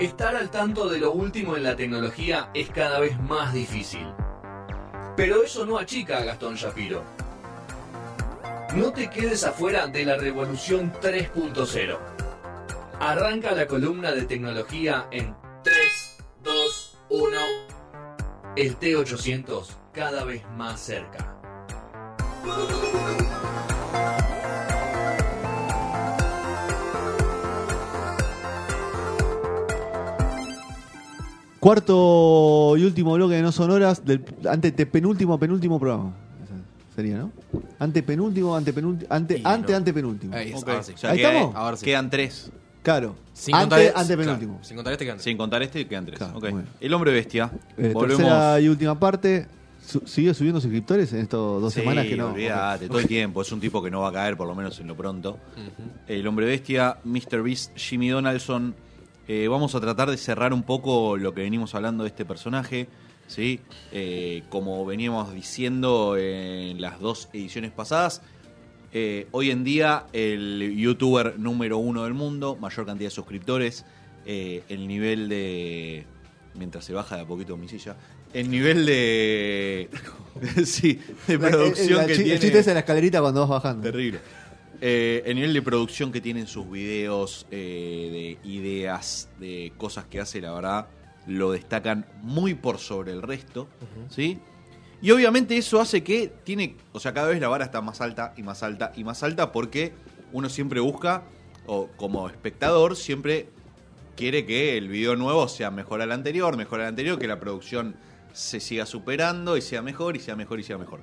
Estar 0.00 0.36
al 0.36 0.48
tanto 0.48 0.88
de 0.88 1.00
lo 1.00 1.10
último 1.10 1.56
en 1.56 1.64
la 1.64 1.74
tecnología 1.74 2.50
es 2.54 2.70
cada 2.70 3.00
vez 3.00 3.18
más 3.18 3.52
difícil. 3.52 4.06
Pero 5.16 5.42
eso 5.42 5.66
no 5.66 5.76
achica 5.76 6.18
a 6.18 6.24
Gastón 6.24 6.54
Shapiro. 6.54 7.02
No 8.76 8.92
te 8.92 9.10
quedes 9.10 9.42
afuera 9.42 9.88
de 9.88 10.04
la 10.04 10.16
revolución 10.16 10.92
3.0. 11.02 11.98
Arranca 13.00 13.50
la 13.50 13.66
columna 13.66 14.12
de 14.12 14.22
tecnología 14.22 15.08
en 15.10 15.34
3, 15.64 15.74
2, 16.44 16.98
1. 17.08 17.38
El 18.54 18.78
T800 18.78 19.66
cada 19.92 20.22
vez 20.22 20.44
más 20.56 20.78
cerca. 20.78 21.34
Cuarto 31.60 32.76
y 32.76 32.84
último 32.84 33.14
bloque 33.14 33.34
de 33.34 33.42
No 33.42 33.50
Sonoras 33.52 34.04
del 34.04 34.24
ante 34.48 34.70
penúltimo 34.86 35.38
penúltimo 35.38 35.78
programa. 35.80 36.14
Sería, 36.94 37.18
¿no? 37.18 37.32
Ante, 37.78 38.04
Y 38.08 39.02
ante, 39.08 39.40
no. 39.42 39.46
Ahí, 40.34 40.52
Ok. 40.52 40.68
ahora 40.68 40.82
sí. 40.82 40.92
O 40.94 40.98
sea, 40.98 41.10
Ahí 41.10 41.18
que 41.18 41.22
estamos. 41.26 41.54
Ahora 41.54 41.76
sí. 41.76 41.84
Quedan 41.84 42.10
tres. 42.10 42.50
Claro. 42.82 43.14
Sin 43.32 43.54
ante, 43.54 43.68
contar, 43.86 44.00
antepenúltimo. 44.02 44.52
claro, 44.54 44.64
sin 44.64 44.76
contar 44.76 44.92
este 44.92 45.04
que 45.04 45.10
antes. 45.12 45.24
Sin 45.24 45.36
contar 45.36 45.62
este, 45.62 45.86
quedan 45.86 46.06
tres. 46.06 46.18
Claro. 46.18 46.62
El 46.80 46.94
hombre 46.94 47.12
bestia. 47.12 47.50
Eh, 47.76 47.90
Volvemos. 47.94 48.18
Tercera 48.18 48.60
y 48.60 48.68
última 48.68 48.98
parte. 48.98 49.46
Su- 49.84 50.02
¿Sigue 50.06 50.34
subiendo 50.34 50.60
suscriptores 50.60 51.12
en 51.12 51.20
estas 51.20 51.38
dos 51.38 51.72
Sí, 51.72 51.80
semanas 51.80 52.06
que 52.06 52.16
no? 52.16 52.28
olvídate, 52.32 52.84
Ok. 52.86 52.90
todo 52.90 53.00
el 53.00 53.06
tiempo. 53.06 53.42
Es 53.42 53.52
un 53.52 53.60
tipo 53.60 53.82
que 53.82 53.90
no 53.90 54.00
va 54.00 54.08
a 54.08 54.12
caer, 54.12 54.36
por 54.36 54.46
lo 54.48 54.54
menos 54.54 54.78
en 54.80 54.86
lo 54.88 54.96
pronto. 54.96 55.38
El 56.08 56.26
hombre 56.26 56.46
bestia, 56.46 56.98
Mr. 57.04 57.42
Beast, 57.42 57.76
Jimmy 57.76 58.08
Donaldson. 58.08 58.74
Eh, 59.28 59.46
vamos 59.48 59.74
a 59.74 59.80
tratar 59.80 60.10
de 60.10 60.16
cerrar 60.16 60.52
un 60.52 60.62
poco 60.62 61.16
lo 61.16 61.34
que 61.34 61.42
venimos 61.42 61.74
hablando 61.74 62.04
de 62.04 62.08
este 62.08 62.24
personaje. 62.24 62.88
¿sí? 63.26 63.60
Eh, 63.92 64.42
como 64.48 64.84
veníamos 64.86 65.32
diciendo 65.34 66.16
en 66.16 66.80
las 66.80 66.98
dos 66.98 67.28
ediciones 67.32 67.70
pasadas, 67.70 68.22
eh, 68.92 69.26
hoy 69.32 69.50
en 69.50 69.64
día 69.64 70.06
el 70.14 70.74
youtuber 70.76 71.38
número 71.38 71.76
uno 71.76 72.04
del 72.04 72.14
mundo, 72.14 72.56
mayor 72.56 72.86
cantidad 72.86 73.08
de 73.10 73.14
suscriptores, 73.14 73.84
eh, 74.26 74.62
el 74.68 74.88
nivel 74.88 75.28
de... 75.28 76.04
Mientras 76.54 76.86
se 76.86 76.92
baja 76.94 77.16
de 77.16 77.22
a 77.22 77.26
poquito 77.26 77.56
mi 77.56 77.68
silla, 77.68 77.96
el 78.32 78.50
nivel 78.50 78.86
de... 78.86 79.90
sí, 80.64 80.98
de 81.26 81.38
La- 81.38 81.50
producción 81.50 82.06
que 82.06 82.12
el 82.12 82.18
tiene... 82.18 82.32
El 82.34 82.40
chiste 82.40 82.58
es 82.60 82.66
en 82.66 82.74
la 82.74 82.80
escalerita 82.80 83.20
cuando 83.20 83.42
vas 83.46 83.62
bajando. 83.62 83.82
Terrible. 83.82 84.20
Eh, 84.80 85.22
el 85.26 85.34
nivel 85.34 85.52
de 85.54 85.62
producción 85.62 86.12
que 86.12 86.20
tienen 86.20 86.46
sus 86.46 86.70
videos, 86.70 87.46
eh, 87.50 88.38
de 88.42 88.48
ideas, 88.48 89.28
de 89.40 89.72
cosas 89.76 90.04
que 90.06 90.20
hace, 90.20 90.40
la 90.40 90.52
verdad, 90.52 90.86
lo 91.26 91.50
destacan 91.50 92.06
muy 92.22 92.54
por 92.54 92.78
sobre 92.78 93.12
el 93.12 93.22
resto, 93.22 93.68
¿sí? 94.08 94.38
Y 95.02 95.10
obviamente 95.10 95.56
eso 95.56 95.80
hace 95.80 96.02
que 96.02 96.32
tiene, 96.44 96.76
o 96.92 97.00
sea, 97.00 97.12
cada 97.12 97.28
vez 97.28 97.40
la 97.40 97.48
vara 97.48 97.64
está 97.64 97.80
más 97.80 98.00
alta 98.00 98.34
y 98.36 98.42
más 98.42 98.62
alta 98.62 98.92
y 98.96 99.04
más 99.04 99.22
alta 99.22 99.52
porque 99.52 99.92
uno 100.32 100.48
siempre 100.48 100.80
busca, 100.80 101.24
o 101.66 101.88
como 101.96 102.28
espectador, 102.28 102.96
siempre 102.96 103.48
quiere 104.16 104.46
que 104.46 104.76
el 104.76 104.88
video 104.88 105.16
nuevo 105.16 105.48
sea 105.48 105.70
mejor 105.70 106.02
al 106.02 106.12
anterior, 106.12 106.56
mejor 106.56 106.80
al 106.80 106.86
anterior, 106.88 107.18
que 107.18 107.26
la 107.26 107.40
producción 107.40 107.96
se 108.32 108.60
siga 108.60 108.86
superando 108.86 109.56
y 109.56 109.60
sea 109.60 109.82
mejor 109.82 110.16
y 110.16 110.20
sea 110.20 110.36
mejor 110.36 110.60
y 110.60 110.62
sea 110.62 110.78
mejor 110.78 111.00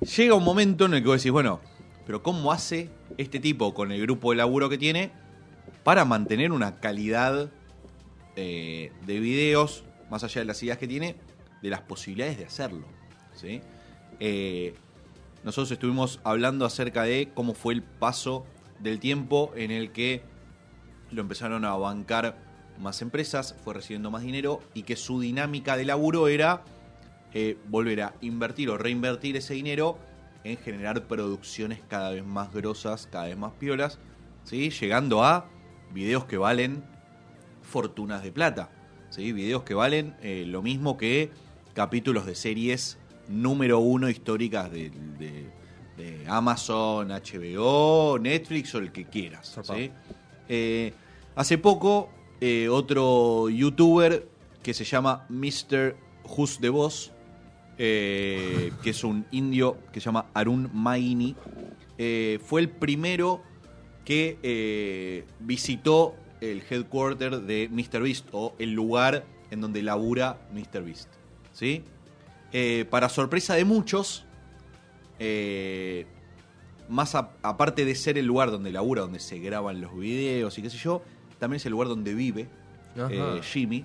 llega 0.00 0.34
un 0.34 0.44
momento 0.44 0.86
en 0.86 0.94
el 0.94 1.02
que 1.02 1.08
vos 1.08 1.16
decís, 1.18 1.32
bueno, 1.32 1.60
pero 2.06 2.22
¿cómo 2.22 2.52
hace 2.52 2.88
este 3.18 3.40
tipo 3.40 3.74
con 3.74 3.90
el 3.90 4.00
grupo 4.00 4.30
de 4.30 4.36
laburo 4.36 4.68
que 4.68 4.78
tiene 4.78 5.10
para 5.82 6.04
mantener 6.04 6.52
una 6.52 6.76
calidad 6.76 7.50
eh, 8.36 8.92
de 9.04 9.20
videos, 9.20 9.84
más 10.08 10.22
allá 10.22 10.40
de 10.40 10.44
las 10.44 10.62
ideas 10.62 10.78
que 10.78 10.86
tiene, 10.86 11.16
de 11.62 11.70
las 11.70 11.80
posibilidades 11.80 12.38
de 12.38 12.44
hacerlo? 12.44 12.86
¿sí? 13.34 13.60
Eh, 14.20 14.74
nosotros 15.42 15.72
estuvimos 15.72 16.20
hablando 16.22 16.64
acerca 16.64 17.02
de 17.02 17.30
cómo 17.34 17.54
fue 17.54 17.74
el 17.74 17.82
paso 17.82 18.46
del 18.78 19.00
tiempo 19.00 19.52
en 19.56 19.72
el 19.72 19.90
que 19.90 20.22
lo 21.10 21.22
empezaron 21.22 21.64
a 21.64 21.74
bancar 21.76 22.38
más 22.78 23.02
empresas, 23.02 23.56
fue 23.64 23.74
recibiendo 23.74 24.10
más 24.10 24.22
dinero 24.22 24.60
y 24.74 24.82
que 24.82 24.96
su 24.96 25.20
dinámica 25.20 25.76
de 25.76 25.84
laburo 25.84 26.28
era 26.28 26.62
eh, 27.32 27.56
volver 27.68 28.02
a 28.02 28.14
invertir 28.20 28.70
o 28.70 28.78
reinvertir 28.78 29.36
ese 29.36 29.54
dinero 29.54 29.98
en 30.50 30.56
generar 30.58 31.06
producciones 31.06 31.80
cada 31.88 32.10
vez 32.10 32.24
más 32.24 32.52
grosas, 32.52 33.08
cada 33.10 33.26
vez 33.26 33.36
más 33.36 33.52
piolas, 33.58 33.98
¿sí? 34.44 34.70
llegando 34.70 35.24
a 35.24 35.48
videos 35.92 36.24
que 36.24 36.36
valen 36.38 36.84
fortunas 37.62 38.22
de 38.22 38.32
plata, 38.32 38.70
¿sí? 39.10 39.32
videos 39.32 39.62
que 39.64 39.74
valen 39.74 40.14
eh, 40.22 40.44
lo 40.46 40.62
mismo 40.62 40.96
que 40.96 41.30
capítulos 41.74 42.26
de 42.26 42.34
series 42.34 42.98
número 43.28 43.80
uno 43.80 44.08
históricas 44.08 44.70
de, 44.70 44.90
de- 45.18 45.50
de 45.96 46.24
Amazon, 46.28 47.08
HBO, 47.08 48.18
Netflix 48.18 48.74
o 48.74 48.78
el 48.78 48.92
que 48.92 49.06
quieras. 49.06 49.56
¿sí? 49.62 49.90
Eh, 50.46 50.92
hace 51.34 51.56
poco, 51.56 52.10
eh, 52.42 52.68
otro 52.68 53.48
youtuber 53.48 54.28
que 54.62 54.74
se 54.74 54.84
llama 54.84 55.24
Mr. 55.30 55.96
Who's 56.24 56.58
the 56.60 56.68
Boss, 56.68 57.12
eh, 57.78 58.72
que 58.82 58.90
es 58.90 59.04
un 59.04 59.26
indio 59.30 59.76
que 59.92 60.00
se 60.00 60.06
llama 60.06 60.26
Arun 60.34 60.70
Maini, 60.72 61.34
eh, 61.98 62.38
fue 62.44 62.60
el 62.60 62.68
primero 62.68 63.42
que 64.04 64.38
eh, 64.42 65.24
visitó 65.40 66.14
el 66.40 66.62
headquarter 66.68 67.40
de 67.42 67.68
Mr. 67.70 68.02
Beast 68.02 68.28
o 68.32 68.54
el 68.58 68.72
lugar 68.72 69.24
en 69.50 69.60
donde 69.60 69.82
labura 69.82 70.38
Mr. 70.52 70.82
Beast. 70.82 71.08
¿sí? 71.52 71.82
Para 72.90 73.08
sorpresa 73.08 73.54
de 73.54 73.64
muchos, 73.64 74.24
más 76.88 77.14
a- 77.14 77.30
aparte 77.42 77.84
de 77.84 77.94
ser 77.94 78.16
el 78.18 78.26
lugar 78.26 78.50
donde 78.50 78.70
labura, 78.72 79.02
donde 79.02 79.18
se 79.20 79.38
graban 79.38 79.80
los 79.80 79.96
videos 79.98 80.56
y 80.58 80.62
qué 80.62 80.70
sé 80.70 80.78
yo, 80.78 81.02
también 81.38 81.56
es 81.56 81.66
el 81.66 81.72
lugar 81.72 81.88
donde 81.88 82.14
vive 82.14 82.48
Jimmy. 83.42 83.84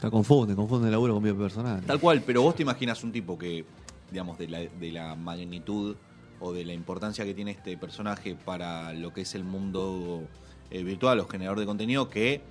Te 0.00 0.10
confunde, 0.10 0.54
confunde 0.54 0.88
el 0.88 0.92
laburo 0.92 1.14
con 1.14 1.22
vida 1.22 1.34
personal. 1.34 1.82
Tal 1.82 2.00
cual, 2.00 2.22
pero 2.24 2.42
vos 2.42 2.54
te 2.54 2.62
imaginas 2.62 3.02
un 3.04 3.12
tipo 3.12 3.38
que, 3.38 3.64
digamos, 4.10 4.38
de 4.38 4.48
la, 4.48 4.58
de 4.60 4.92
la 4.92 5.14
magnitud 5.14 5.96
o 6.40 6.52
de 6.52 6.64
la 6.64 6.72
importancia 6.72 7.24
que 7.24 7.34
tiene 7.34 7.52
este 7.52 7.76
personaje 7.76 8.34
para 8.34 8.92
lo 8.92 9.12
que 9.12 9.22
es 9.22 9.34
el 9.34 9.44
mundo 9.44 10.22
eh, 10.70 10.82
virtual 10.82 11.20
o 11.20 11.26
generador 11.26 11.60
de 11.60 11.66
contenido, 11.66 12.10
que 12.10 12.42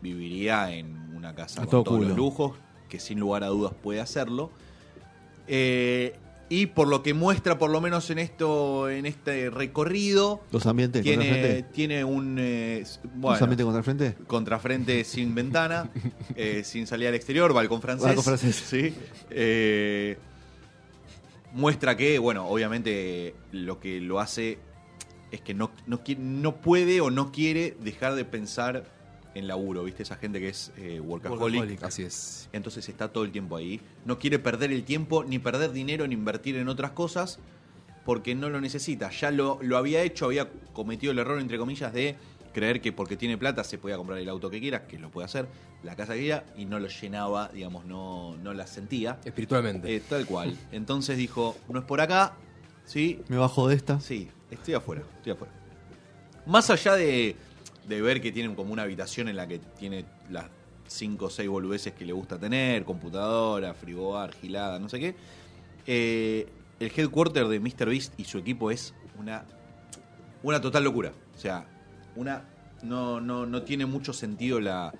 viviría 0.00 0.72
en 0.72 1.14
una 1.14 1.34
casa 1.34 1.62
A 1.62 1.64
con 1.66 1.70
todo 1.70 1.84
todos 1.84 2.06
los 2.06 2.16
lujos, 2.16 2.56
que 2.88 2.98
sin 2.98 3.20
lugar 3.20 3.44
a 3.44 3.48
dudas 3.48 3.72
puede 3.80 4.00
hacerlo. 4.00 4.50
Eh, 5.46 6.16
y 6.52 6.66
por 6.66 6.86
lo 6.86 7.02
que 7.02 7.14
muestra, 7.14 7.56
por 7.56 7.70
lo 7.70 7.80
menos 7.80 8.10
en 8.10 8.18
esto, 8.18 8.90
en 8.90 9.06
este 9.06 9.48
recorrido, 9.48 10.42
Los 10.50 10.66
ambientes 10.66 11.02
contra 11.02 11.22
tiene, 11.22 11.40
frente. 11.40 11.62
tiene 11.72 12.04
un 12.04 12.36
eh, 12.38 12.80
Los 12.80 13.00
bueno, 13.14 13.38
ambientes 13.40 13.64
contra 13.64 13.82
frente. 13.82 14.14
contrafrente 14.26 15.02
sin 15.04 15.34
ventana, 15.34 15.90
eh, 16.36 16.60
sin 16.62 16.86
salida 16.86 17.08
al 17.08 17.14
exterior, 17.14 17.54
balcón 17.54 17.80
francés. 17.80 18.04
Balcón 18.06 18.24
francés. 18.24 18.62
Sí. 18.72 18.94
Eh, 19.30 20.18
muestra 21.54 21.96
que, 21.96 22.18
bueno, 22.18 22.46
obviamente 22.46 23.34
lo 23.50 23.80
que 23.80 24.02
lo 24.02 24.20
hace 24.20 24.58
es 25.30 25.40
que 25.40 25.54
no, 25.54 25.70
no 25.86 26.56
puede 26.60 27.00
o 27.00 27.10
no 27.10 27.32
quiere 27.32 27.78
dejar 27.80 28.14
de 28.14 28.26
pensar 28.26 28.84
en 29.34 29.46
laburo, 29.46 29.84
¿viste? 29.84 30.02
Esa 30.02 30.16
gente 30.16 30.40
que 30.40 30.48
es 30.48 30.72
eh, 30.76 31.00
workaholic. 31.00 31.82
Así 31.82 32.02
es. 32.02 32.48
Entonces 32.52 32.88
está 32.88 33.12
todo 33.12 33.24
el 33.24 33.32
tiempo 33.32 33.56
ahí. 33.56 33.80
No 34.04 34.18
quiere 34.18 34.38
perder 34.38 34.72
el 34.72 34.84
tiempo, 34.84 35.24
ni 35.24 35.38
perder 35.38 35.72
dinero, 35.72 36.06
ni 36.06 36.14
invertir 36.14 36.56
en 36.56 36.68
otras 36.68 36.92
cosas, 36.92 37.38
porque 38.04 38.34
no 38.34 38.50
lo 38.50 38.60
necesita. 38.60 39.10
Ya 39.10 39.30
lo, 39.30 39.58
lo 39.62 39.76
había 39.76 40.02
hecho, 40.02 40.26
había 40.26 40.48
cometido 40.72 41.12
el 41.12 41.18
error, 41.18 41.40
entre 41.40 41.58
comillas, 41.58 41.92
de 41.92 42.16
creer 42.52 42.80
que 42.80 42.92
porque 42.92 43.16
tiene 43.16 43.38
plata 43.38 43.64
se 43.64 43.78
podía 43.78 43.96
comprar 43.96 44.18
el 44.18 44.28
auto 44.28 44.50
que 44.50 44.60
quiera, 44.60 44.86
que 44.86 44.98
lo 44.98 45.10
puede 45.10 45.24
hacer, 45.24 45.48
la 45.82 45.96
casa 45.96 46.14
que 46.14 46.20
quiera, 46.20 46.44
y 46.56 46.66
no 46.66 46.78
lo 46.78 46.88
llenaba, 46.88 47.48
digamos, 47.48 47.84
no, 47.86 48.36
no 48.36 48.54
la 48.54 48.66
sentía. 48.66 49.18
Espiritualmente. 49.24 49.94
Eh, 49.94 50.00
tal 50.00 50.26
cual. 50.26 50.56
Entonces 50.70 51.16
dijo, 51.16 51.56
no 51.68 51.80
es 51.80 51.84
por 51.84 52.00
acá, 52.00 52.34
¿sí? 52.84 53.20
Me 53.28 53.36
bajo 53.36 53.68
de 53.68 53.76
esta. 53.76 54.00
Sí, 54.00 54.28
estoy 54.50 54.74
afuera, 54.74 55.02
estoy 55.16 55.32
afuera. 55.32 55.52
Más 56.46 56.70
allá 56.70 56.94
de, 56.94 57.36
de 57.88 58.00
ver 58.02 58.20
que 58.20 58.32
tienen 58.32 58.54
como 58.54 58.72
una 58.72 58.82
habitación 58.82 59.28
en 59.28 59.36
la 59.36 59.46
que 59.46 59.58
tiene 59.58 60.04
las 60.30 60.46
5 60.86 61.24
o 61.26 61.30
6 61.30 61.48
boludeces 61.48 61.92
que 61.92 62.04
le 62.04 62.12
gusta 62.12 62.38
tener, 62.38 62.84
computadora, 62.84 63.74
frigobar, 63.74 64.32
gilada, 64.34 64.78
no 64.78 64.88
sé 64.88 65.00
qué, 65.00 65.14
eh, 65.86 66.48
el 66.80 66.92
headquarter 66.94 67.46
de 67.48 67.60
Mr. 67.60 67.88
Beast 67.88 68.14
y 68.18 68.24
su 68.24 68.38
equipo 68.38 68.70
es 68.70 68.94
una, 69.18 69.44
una 70.42 70.60
total 70.60 70.84
locura. 70.84 71.12
O 71.34 71.38
sea, 71.38 71.66
una 72.16 72.44
no, 72.82 73.20
no, 73.20 73.46
no 73.46 73.62
tiene 73.62 73.86
mucho 73.86 74.12
sentido 74.12 74.60
la, 74.60 74.92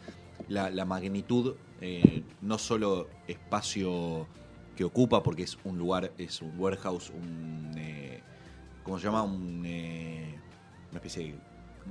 la, 0.48 0.70
la 0.70 0.84
magnitud, 0.84 1.56
eh, 1.80 2.22
no 2.40 2.58
solo 2.58 3.08
espacio 3.26 4.26
que 4.76 4.84
ocupa, 4.84 5.22
porque 5.22 5.42
es 5.42 5.58
un 5.64 5.78
lugar, 5.78 6.12
es 6.18 6.40
un 6.40 6.58
warehouse, 6.58 7.10
un... 7.10 7.72
eh, 7.76 8.22
¿Cómo 8.82 8.98
se 8.98 9.04
llama? 9.04 9.22
Un, 9.22 9.62
eh, 9.64 10.34
una 10.90 10.98
especie 10.98 11.24
de 11.24 11.34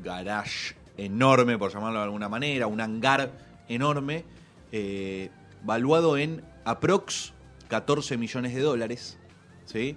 garage 0.03 0.75
enorme, 0.97 1.57
por 1.57 1.73
llamarlo 1.73 1.99
de 1.99 2.05
alguna 2.05 2.29
manera, 2.29 2.67
un 2.67 2.81
hangar 2.81 3.31
enorme, 3.67 4.23
eh, 4.71 5.29
valuado 5.63 6.17
en 6.17 6.43
aprox 6.65 7.33
14 7.69 8.17
millones 8.17 8.53
de 8.53 8.61
dólares, 8.61 9.17
¿sí? 9.65 9.95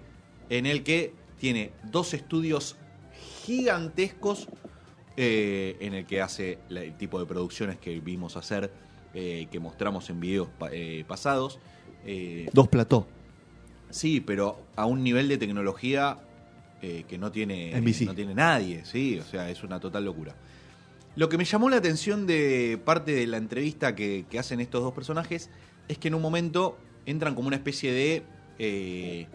en 0.48 0.66
el 0.66 0.82
que 0.84 1.12
tiene 1.38 1.72
dos 1.84 2.14
estudios 2.14 2.76
gigantescos 3.44 4.48
eh, 5.16 5.76
en 5.80 5.94
el 5.94 6.06
que 6.06 6.20
hace 6.20 6.58
el 6.70 6.96
tipo 6.96 7.20
de 7.20 7.26
producciones 7.26 7.78
que 7.78 8.00
vimos 8.00 8.36
hacer, 8.36 8.72
eh, 9.14 9.46
que 9.50 9.60
mostramos 9.60 10.10
en 10.10 10.20
videos 10.20 10.48
pa- 10.58 10.70
pasados. 11.06 11.58
Dos 12.52 12.68
plató. 12.68 13.06
Sí, 13.90 14.20
pero 14.20 14.60
a 14.76 14.86
un 14.86 15.02
nivel 15.04 15.28
de 15.28 15.38
tecnología 15.38 16.18
que 17.08 17.16
no 17.16 17.32
tiene, 17.32 17.72
no 18.04 18.14
tiene 18.14 18.34
nadie, 18.34 18.84
sí, 18.84 19.18
o 19.18 19.24
sea, 19.24 19.48
es 19.48 19.62
una 19.62 19.80
total 19.80 20.04
locura. 20.04 20.34
Lo 21.16 21.28
que 21.28 21.38
me 21.38 21.44
llamó 21.44 21.70
la 21.70 21.76
atención 21.76 22.26
de 22.26 22.80
parte 22.84 23.12
de 23.12 23.26
la 23.28 23.36
entrevista 23.36 23.94
que, 23.94 24.26
hacen 24.38 24.60
estos 24.60 24.82
dos 24.82 24.92
personajes 24.92 25.48
es 25.86 25.98
que 25.98 26.08
en 26.08 26.14
un 26.14 26.22
momento 26.22 26.76
entran 27.06 27.36
como 27.36 27.46
una 27.46 27.56
especie 27.56 27.92
de 27.92 28.24
eh, 28.58 29.28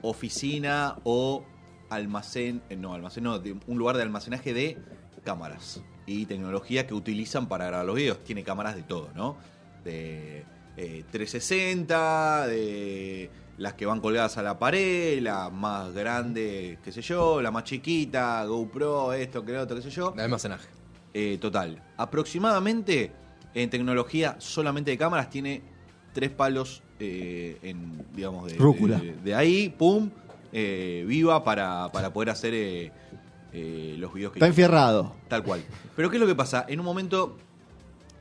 oficina 0.00 0.96
o 1.04 1.44
almacén, 1.90 2.62
eh, 2.70 2.76
no, 2.76 2.94
almacén, 2.94 3.24
no, 3.24 3.38
de 3.38 3.54
un 3.66 3.78
lugar 3.78 3.96
de 3.96 4.02
almacenaje 4.02 4.54
de 4.54 4.78
cámaras 5.24 5.82
y 6.06 6.24
tecnología 6.24 6.86
que 6.86 6.94
utilizan 6.94 7.48
para 7.48 7.66
grabar 7.66 7.84
los 7.84 7.96
videos. 7.96 8.24
Tiene 8.24 8.42
cámaras 8.42 8.74
de 8.74 8.82
todo, 8.82 9.10
¿no? 9.14 9.36
De 9.84 10.44
eh, 10.78 11.04
360, 11.10 12.46
de 12.46 13.30
las 13.58 13.74
que 13.74 13.84
van 13.84 14.00
colgadas 14.00 14.38
a 14.38 14.42
la 14.42 14.58
pared, 14.58 15.20
la 15.20 15.50
más 15.50 15.92
grande, 15.92 16.78
qué 16.82 16.92
sé 16.92 17.02
yo, 17.02 17.42
la 17.42 17.50
más 17.50 17.64
chiquita, 17.64 18.42
GoPro, 18.46 19.12
esto, 19.12 19.44
que 19.44 19.52
lo 19.52 19.62
otro, 19.62 19.76
qué 19.76 19.82
sé 19.82 19.90
yo. 19.90 20.10
De 20.10 20.22
almacenaje. 20.22 20.83
Eh, 21.16 21.38
total. 21.40 21.80
Aproximadamente 21.96 23.12
en 23.54 23.70
tecnología 23.70 24.34
solamente 24.40 24.90
de 24.90 24.98
cámaras 24.98 25.30
tiene 25.30 25.62
tres 26.12 26.30
palos 26.30 26.82
eh, 26.98 27.56
en, 27.62 28.04
digamos, 28.12 28.50
de, 28.50 28.58
Rúcula. 28.58 28.98
de, 28.98 29.14
de 29.14 29.34
ahí, 29.34 29.68
pum, 29.68 30.10
eh, 30.52 31.04
viva 31.06 31.44
para, 31.44 31.88
para 31.92 32.12
poder 32.12 32.30
hacer 32.30 32.92
los 33.52 34.12
videos 34.12 34.32
que 34.32 34.40
Está 34.40 34.48
enfierrado. 34.48 35.14
Tal 35.28 35.44
cual. 35.44 35.62
Pero 35.94 36.10
¿qué 36.10 36.16
es 36.16 36.20
lo 36.20 36.26
que 36.26 36.34
pasa? 36.34 36.66
En 36.68 36.80
un 36.80 36.84
momento, 36.84 37.36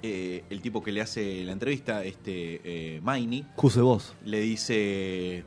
el 0.04 0.62
tipo 0.62 0.84
que 0.84 0.92
le 0.92 1.01
hace 1.01 1.44
la 1.44 1.54
entrevista, 1.54 2.04
este 2.04 3.00
Maini, 3.01 3.44
Cuse 3.56 3.81
vos. 3.81 4.13
le 4.24 4.39
dice, 4.39 5.44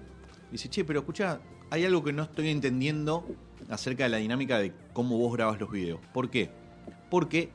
dice, 0.51 0.69
che, 0.69 0.85
pero 0.85 0.99
escucha, 0.99 1.39
hay 1.71 1.85
algo 1.85 2.03
que 2.03 2.13
no 2.13 2.25
estoy 2.25 2.49
entendiendo 2.49 3.25
acerca 3.69 4.03
de 4.03 4.11
la 4.11 4.17
dinámica 4.17 4.59
de 4.59 4.73
cómo 4.93 5.17
vos 5.19 5.33
grabas 5.33 5.61
los 5.61 5.71
videos. 5.71 6.01
¿Por 6.13 6.29
qué? 6.31 6.51
Porque 7.11 7.51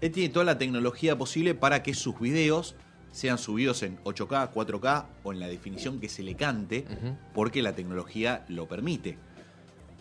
él 0.00 0.12
tiene 0.12 0.28
toda 0.32 0.44
la 0.44 0.58
tecnología 0.58 1.16
posible 1.18 1.54
para 1.54 1.82
que 1.82 1.94
sus 1.94 2.18
videos 2.18 2.74
sean 3.12 3.38
subidos 3.38 3.82
en 3.82 3.98
8K, 4.04 4.52
4K 4.52 5.06
o 5.24 5.32
en 5.32 5.40
la 5.40 5.48
definición 5.48 6.00
que 6.00 6.08
se 6.08 6.22
le 6.22 6.34
cante, 6.34 6.84
porque 7.34 7.62
la 7.62 7.74
tecnología 7.74 8.44
lo 8.48 8.68
permite. 8.68 9.18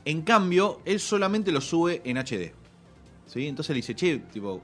En 0.06 0.22
cambio, 0.22 0.82
él 0.86 1.00
solamente 1.00 1.52
lo 1.52 1.62
sube 1.62 2.02
en 2.06 2.18
HD. 2.18 2.54
¿Sí? 3.26 3.48
Entonces 3.48 3.70
le 3.70 3.76
dice, 3.76 3.96
che, 3.96 4.18
tipo, 4.32 4.62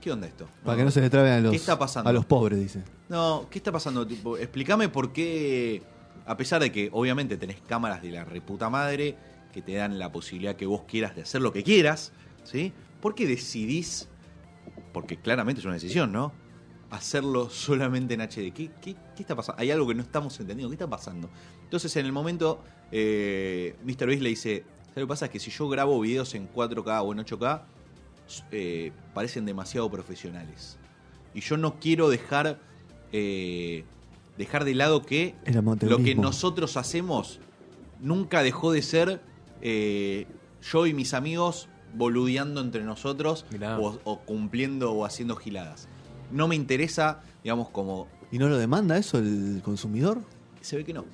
¿qué 0.00 0.12
onda 0.12 0.26
esto? 0.26 0.46
Para 0.64 0.76
que 0.76 0.84
no 0.84 0.90
se 0.90 1.00
le 1.00 1.10
traben 1.10 1.32
a 1.32 1.40
los, 1.40 1.50
¿Qué 1.50 1.56
está 1.56 1.78
pasando? 1.78 2.08
a 2.08 2.12
los 2.12 2.24
pobres, 2.24 2.60
dice. 2.60 2.82
No, 3.08 3.46
¿qué 3.50 3.58
está 3.58 3.72
pasando? 3.72 4.06
Tipo, 4.06 4.36
explícame 4.36 4.88
por 4.88 5.12
qué, 5.12 5.82
a 6.26 6.36
pesar 6.36 6.62
de 6.62 6.70
que 6.70 6.90
obviamente 6.92 7.36
tenés 7.36 7.60
cámaras 7.60 8.02
de 8.02 8.12
la 8.12 8.24
reputa 8.24 8.70
madre 8.70 9.16
que 9.52 9.62
te 9.62 9.74
dan 9.74 9.98
la 9.98 10.12
posibilidad 10.12 10.54
que 10.54 10.66
vos 10.66 10.82
quieras 10.86 11.16
de 11.16 11.22
hacer 11.22 11.40
lo 11.42 11.52
que 11.52 11.62
quieras, 11.62 12.12
¿sí? 12.44 12.72
¿Por 13.02 13.14
qué 13.14 13.26
decidís, 13.26 14.08
porque 14.94 15.18
claramente 15.18 15.60
es 15.60 15.66
una 15.66 15.74
decisión, 15.74 16.10
¿no? 16.10 16.32
Hacerlo 16.88 17.50
solamente 17.50 18.14
en 18.14 18.22
HD. 18.22 18.54
¿Qué, 18.54 18.70
qué, 18.80 18.94
qué 19.14 19.22
está 19.22 19.36
pasando? 19.36 19.60
Hay 19.60 19.70
algo 19.70 19.86
que 19.86 19.94
no 19.94 20.02
estamos 20.02 20.40
entendiendo. 20.40 20.70
¿Qué 20.70 20.76
está 20.76 20.88
pasando? 20.88 21.28
Entonces, 21.64 21.94
en 21.96 22.06
el 22.06 22.12
momento, 22.12 22.62
eh, 22.90 23.76
Mr. 23.84 24.06
Beast 24.06 24.22
le 24.22 24.28
dice, 24.30 24.64
¿sabes 24.84 24.96
lo 24.96 25.02
que 25.02 25.08
pasa? 25.08 25.26
Es 25.26 25.30
que 25.30 25.38
si 25.38 25.50
yo 25.50 25.68
grabo 25.68 26.00
videos 26.00 26.34
en 26.34 26.50
4K 26.50 27.02
o 27.02 27.12
en 27.12 27.18
8K, 27.18 27.62
eh, 28.50 28.92
parecen 29.12 29.44
demasiado 29.44 29.90
profesionales. 29.90 30.78
Y 31.34 31.40
yo 31.40 31.58
no 31.58 31.78
quiero 31.80 32.08
dejar 32.08 32.58
eh, 33.12 33.84
dejar 34.38 34.64
de 34.64 34.74
lado 34.74 35.02
que 35.02 35.34
lo 35.82 35.98
que 35.98 36.14
nosotros 36.14 36.76
hacemos 36.76 37.40
nunca 38.00 38.42
dejó 38.42 38.72
de 38.72 38.82
ser 38.82 39.20
eh, 39.60 40.26
yo 40.62 40.86
y 40.86 40.94
mis 40.94 41.14
amigos 41.14 41.68
boludeando 41.94 42.60
entre 42.60 42.84
nosotros 42.84 43.44
o 44.04 44.20
cumpliendo 44.20 44.92
o 44.92 45.04
haciendo 45.04 45.36
giladas. 45.36 45.88
No 46.30 46.48
me 46.48 46.56
interesa, 46.56 47.20
digamos, 47.42 47.68
como 47.68 48.08
¿Y 48.32 48.38
no 48.38 48.48
lo 48.48 48.56
demanda 48.56 48.96
eso 48.96 49.18
el 49.18 49.60
consumidor? 49.62 50.22
se 50.62 50.76
ve 50.76 50.84
que 50.84 50.94
no. 50.94 51.04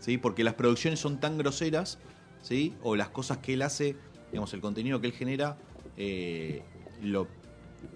¿Sí? 0.00 0.16
Porque 0.16 0.42
las 0.42 0.54
producciones 0.54 1.00
son 1.00 1.18
tan 1.18 1.36
groseras, 1.36 1.98
¿sí? 2.40 2.74
O 2.82 2.96
las 2.96 3.08
cosas 3.10 3.38
que 3.38 3.54
él 3.54 3.62
hace, 3.62 3.96
digamos, 4.30 4.54
el 4.54 4.60
contenido 4.60 5.00
que 5.00 5.08
él 5.08 5.12
genera, 5.12 5.58
eh, 5.96 6.62
lo, 7.02 7.26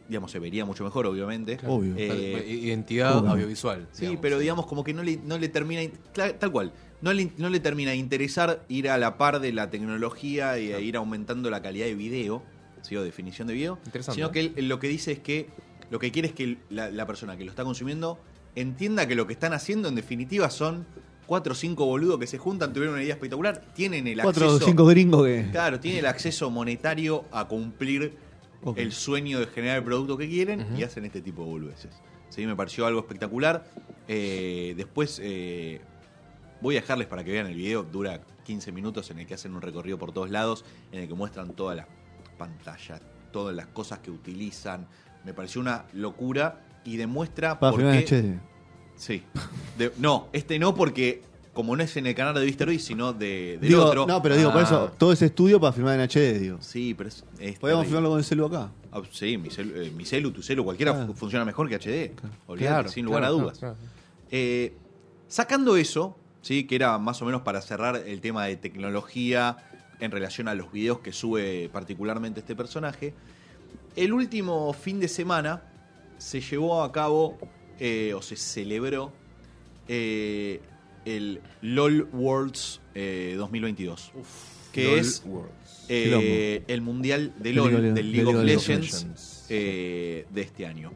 digamos, 0.09 0.31
se 0.31 0.39
vería 0.39 0.65
mucho 0.65 0.85
mejor, 0.85 1.07
obviamente. 1.07 1.59
Obvio. 1.67 1.95
Eh, 1.97 2.45
Identidad 2.63 3.19
obvio. 3.19 3.31
audiovisual. 3.33 3.89
Sí, 3.93 4.03
digamos. 4.03 4.23
pero 4.23 4.39
digamos 4.39 4.67
como 4.67 4.85
que 4.85 4.95
no 4.95 5.03
le, 5.03 5.17
no 5.19 5.39
le 5.39 5.49
termina, 5.49 5.83
tal 6.13 6.53
cual, 6.53 6.73
no 7.01 7.13
le, 7.13 7.33
no 7.37 7.49
le 7.49 7.61
termina 7.61 7.91
de 7.93 7.97
interesar 7.97 8.65
ir 8.69 8.89
a 8.89 8.99
la 8.99 9.17
par 9.19 9.41
de 9.41 9.53
la 9.53 9.71
tecnología 9.71 10.59
y 10.59 10.73
a 10.73 10.81
ir 10.81 10.97
aumentando 10.97 11.51
la 11.51 11.63
calidad 11.63 11.87
de 11.87 11.95
video, 11.95 12.43
¿sí? 12.83 12.97
o 12.97 13.03
definición 13.03 13.49
de 13.49 13.55
video, 13.55 13.79
Interesante, 13.87 14.17
sino 14.17 14.29
¿eh? 14.29 14.33
que 14.33 14.41
él, 14.41 14.53
él 14.57 14.69
lo 14.69 14.79
que 14.79 14.89
dice 14.89 15.13
es 15.13 15.19
que 15.19 15.49
lo 15.91 15.99
que 15.99 16.13
quiere 16.13 16.29
es 16.29 16.35
que 16.35 16.59
la, 16.71 16.91
la 16.91 17.07
persona 17.07 17.37
que 17.37 17.45
lo 17.45 17.51
está 17.51 17.65
consumiendo 17.65 18.19
entienda 18.55 19.07
que 19.07 19.15
lo 19.15 19.27
que 19.27 19.33
están 19.33 19.53
haciendo 19.53 19.89
en 19.89 19.95
definitiva 19.95 20.51
son 20.51 20.87
cuatro 21.31 21.53
o 21.53 21.55
cinco 21.55 21.87
boludos 21.87 22.19
que 22.19 22.27
se 22.27 22.39
juntan, 22.39 22.73
tuvieron 22.73 22.95
una 22.95 23.05
idea 23.05 23.15
espectacular, 23.15 23.61
tienen 23.73 24.09
el 24.09 24.21
Cuatro 24.21 24.49
o 24.49 24.51
acceso... 24.51 24.67
cinco 24.67 24.85
gringos 24.87 25.25
que. 25.25 25.47
Claro, 25.53 25.79
tiene 25.79 26.01
el 26.01 26.07
acceso 26.07 26.51
monetario 26.51 27.25
a 27.31 27.47
cumplir 27.47 28.17
El 28.77 28.93
sueño 28.93 29.41
de 29.41 29.47
generar 29.47 29.79
el 29.79 29.85
producto 29.85 30.17
que 30.19 30.29
quieren 30.29 30.67
y 30.77 30.83
hacen 30.83 31.05
este 31.05 31.21
tipo 31.23 31.45
de 31.45 31.51
boludeces. 31.51 31.91
Sí, 32.29 32.47
me 32.47 32.55
pareció 32.55 32.87
algo 32.87 33.01
espectacular. 33.01 33.65
Eh, 34.07 34.75
después 34.77 35.21
eh, 35.23 35.81
voy 36.61 36.77
a 36.77 36.81
dejarles 36.81 37.07
para 37.07 37.25
que 37.25 37.33
vean 37.33 37.47
el 37.47 37.55
video. 37.55 37.83
Dura 37.83 38.21
15 38.45 38.71
minutos 38.73 39.11
en 39.11 39.19
el 39.21 39.27
que 39.27 39.35
hacen 39.35 39.55
un 39.55 39.63
recorrido 39.63 39.99
por 39.99 40.13
todos 40.13 40.31
lados, 40.31 40.65
en 40.93 41.01
el 41.01 41.09
que 41.09 41.15
muestran 41.15 41.55
toda 41.55 41.75
la 41.75 41.89
pantalla, 42.39 43.01
todas 43.33 43.55
las 43.57 43.67
cosas 43.69 44.01
que 44.01 44.11
utilizan. 44.11 44.87
Me 45.25 45.33
pareció 45.35 45.61
una 45.61 45.87
locura 45.93 46.67
y 46.85 46.97
demuestra 46.97 47.59
Para 47.59 47.73
por 47.73 47.81
qué... 47.83 48.39
Sí. 48.97 49.23
De- 49.79 49.93
no, 49.99 50.29
este 50.33 50.59
no 50.59 50.75
porque 50.75 51.23
como 51.53 51.75
no 51.77 51.83
es 51.83 51.97
en 51.97 52.07
el 52.07 52.15
canal 52.15 52.35
de 52.35 52.45
Vista 52.45 52.65
Ruiz, 52.65 52.85
sino 52.85 53.13
de, 53.13 53.59
del 53.61 53.69
Digo, 53.71 53.85
otro. 53.85 54.07
No, 54.07 54.23
pero 54.23 54.37
digo, 54.37 54.53
por 54.53 54.61
Ah. 54.63 54.65
eso, 54.65 54.93
todo 54.97 55.13
ese 55.13 55.27
estudio 55.27 55.59
para 55.61 55.73
filmar 55.73 55.95
en 55.99 56.03
HD, 56.09 56.39
digo. 56.39 56.59
Sí, 56.61 56.95
pero 56.95 57.09
es, 57.09 57.25
es 57.39 57.59
Podemos 57.59 57.61
terrible. 57.83 57.85
filmarlo 57.87 58.09
con 58.11 58.19
el 58.19 58.25
celu 58.25 58.47
acá. 58.47 58.71
Ah, 58.93 59.03
sí, 59.11 59.37
mi 59.37 59.51
celu, 59.51 59.81
eh, 59.83 59.91
mi 59.97 60.05
celu, 60.05 60.31
tu 60.31 60.43
celu, 60.43 60.63
cualquiera 60.65 60.95
Claro. 60.95 61.15
funciona 61.15 61.45
mejor 61.45 61.69
que 61.69 61.75
HD. 61.77 62.13
Claro, 62.57 62.89
sin 62.89 63.05
lugar 63.05 63.23
claro, 63.23 63.37
a 63.37 63.41
dudas. 63.41 63.59
claro, 63.59 63.75
claro. 63.75 63.91
Eh, 64.31 64.75
sacando 65.29 65.77
eso, 65.77 66.17
sí, 66.41 66.65
que 66.69 66.77
era 66.77 66.99
más 66.99 67.21
o 67.21 67.25
menos 67.25 67.43
para 67.43 67.61
cerrar 67.63 67.97
el 67.97 68.21
tema 68.21 68.47
de 68.47 68.57
tecnología 68.57 69.57
en 69.99 70.11
relación 70.13 70.49
a 70.49 70.55
los 70.55 70.73
videos 70.73 71.01
que 71.01 71.13
sube 71.13 71.69
particularmente 71.73 72.41
este 72.41 72.55
personaje, 72.57 73.13
el 73.97 74.13
último 74.13 74.73
fin 74.73 74.99
de 75.01 75.09
semana 75.09 75.63
se 76.17 76.41
llevó 76.41 76.83
a 76.85 76.93
cabo 76.93 77.37
eh, 77.81 78.15
o 78.15 78.23
se 78.23 78.37
celebró 78.37 79.13
eh, 79.89 80.61
el 81.05 81.41
LOL 81.63 82.09
Worlds 82.13 82.81
eh, 82.95 83.35
2022. 83.39 84.13
que 84.73 84.85
LOL 84.85 84.99
es 84.99 85.23
Worlds. 85.27 85.87
eh, 85.89 86.63
el 86.69 86.81
mundial 86.83 87.33
de 87.39 87.53
LOL, 87.53 87.71
League 87.73 87.89
of- 87.89 87.95
del 87.95 87.95
de 87.95 88.03
League 88.13 88.27
of 88.27 88.35
League 88.45 88.57
of 88.57 88.69
Legends, 88.69 88.93
Legends. 89.03 89.47
eh, 89.49 90.27
de 90.31 90.41
este 90.43 90.67
año. 90.67 90.93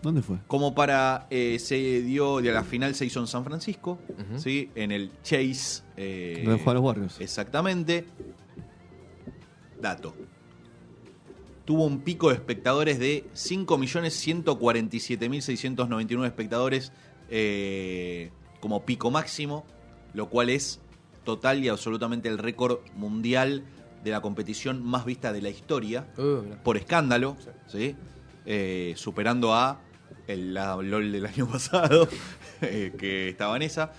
¿Dónde 0.00 0.22
fue? 0.22 0.36
Como 0.46 0.74
para. 0.76 1.26
eh, 1.28 1.58
se 1.58 2.02
dio. 2.02 2.40
De 2.40 2.52
la 2.52 2.62
final 2.62 2.94
se 2.94 3.04
hizo 3.04 3.18
en 3.20 3.26
San 3.26 3.44
Francisco. 3.44 3.98
Ujú. 4.08 4.38
¿sí? 4.40 4.70
En 4.76 4.92
el 4.92 5.10
Chase. 5.24 5.82
eh, 5.96 6.42
¿Dónde 6.44 6.58
juegan 6.62 6.74
los 6.76 6.84
Warriors? 6.84 7.20
Exactamente. 7.20 8.04
Dato. 9.80 10.14
Tuvo 11.64 11.84
un 11.84 12.00
pico 12.00 12.28
de 12.30 12.36
espectadores 12.36 12.98
de 12.98 13.24
5.147.699 13.34 16.26
espectadores 16.26 16.92
eh, 17.28 18.30
como 18.60 18.84
pico 18.84 19.10
máximo, 19.10 19.64
lo 20.14 20.28
cual 20.28 20.50
es 20.50 20.80
total 21.24 21.62
y 21.62 21.68
absolutamente 21.68 22.28
el 22.28 22.38
récord 22.38 22.78
mundial 22.94 23.64
de 24.02 24.10
la 24.10 24.20
competición 24.20 24.82
más 24.84 25.04
vista 25.04 25.32
de 25.32 25.42
la 25.42 25.50
historia 25.50 26.06
Uh, 26.16 26.54
por 26.62 26.76
escándalo, 26.76 27.36
¿sí? 27.66 27.96
Eh, 28.46 28.94
superando 28.96 29.54
a 29.54 29.80
el 30.26 30.54
la 30.54 30.76
LOL 30.76 31.12
del 31.12 31.26
año 31.26 31.46
pasado, 31.52 32.08
eh, 32.62 32.92
que 32.98 33.28
estaba 33.28 33.56
en 33.56 33.62
esa. 33.62 33.92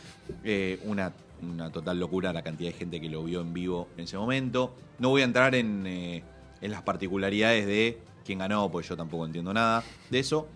Eh, 0.43 0.79
una, 0.85 1.13
una 1.41 1.71
total 1.71 1.99
locura 1.99 2.33
la 2.33 2.41
cantidad 2.41 2.71
de 2.71 2.77
gente 2.77 3.01
que 3.01 3.09
lo 3.09 3.23
vio 3.23 3.41
en 3.41 3.53
vivo 3.53 3.89
en 3.97 4.05
ese 4.05 4.17
momento. 4.17 4.75
No 4.99 5.09
voy 5.09 5.21
a 5.21 5.25
entrar 5.25 5.55
en, 5.55 5.85
en 5.85 6.71
las 6.71 6.81
particularidades 6.81 7.65
de 7.67 7.99
quién 8.25 8.39
ganó, 8.39 8.69
pues 8.71 8.87
yo 8.87 8.97
tampoco 8.97 9.25
entiendo 9.25 9.53
nada 9.53 9.83
de 10.09 10.19
eso. 10.19 10.47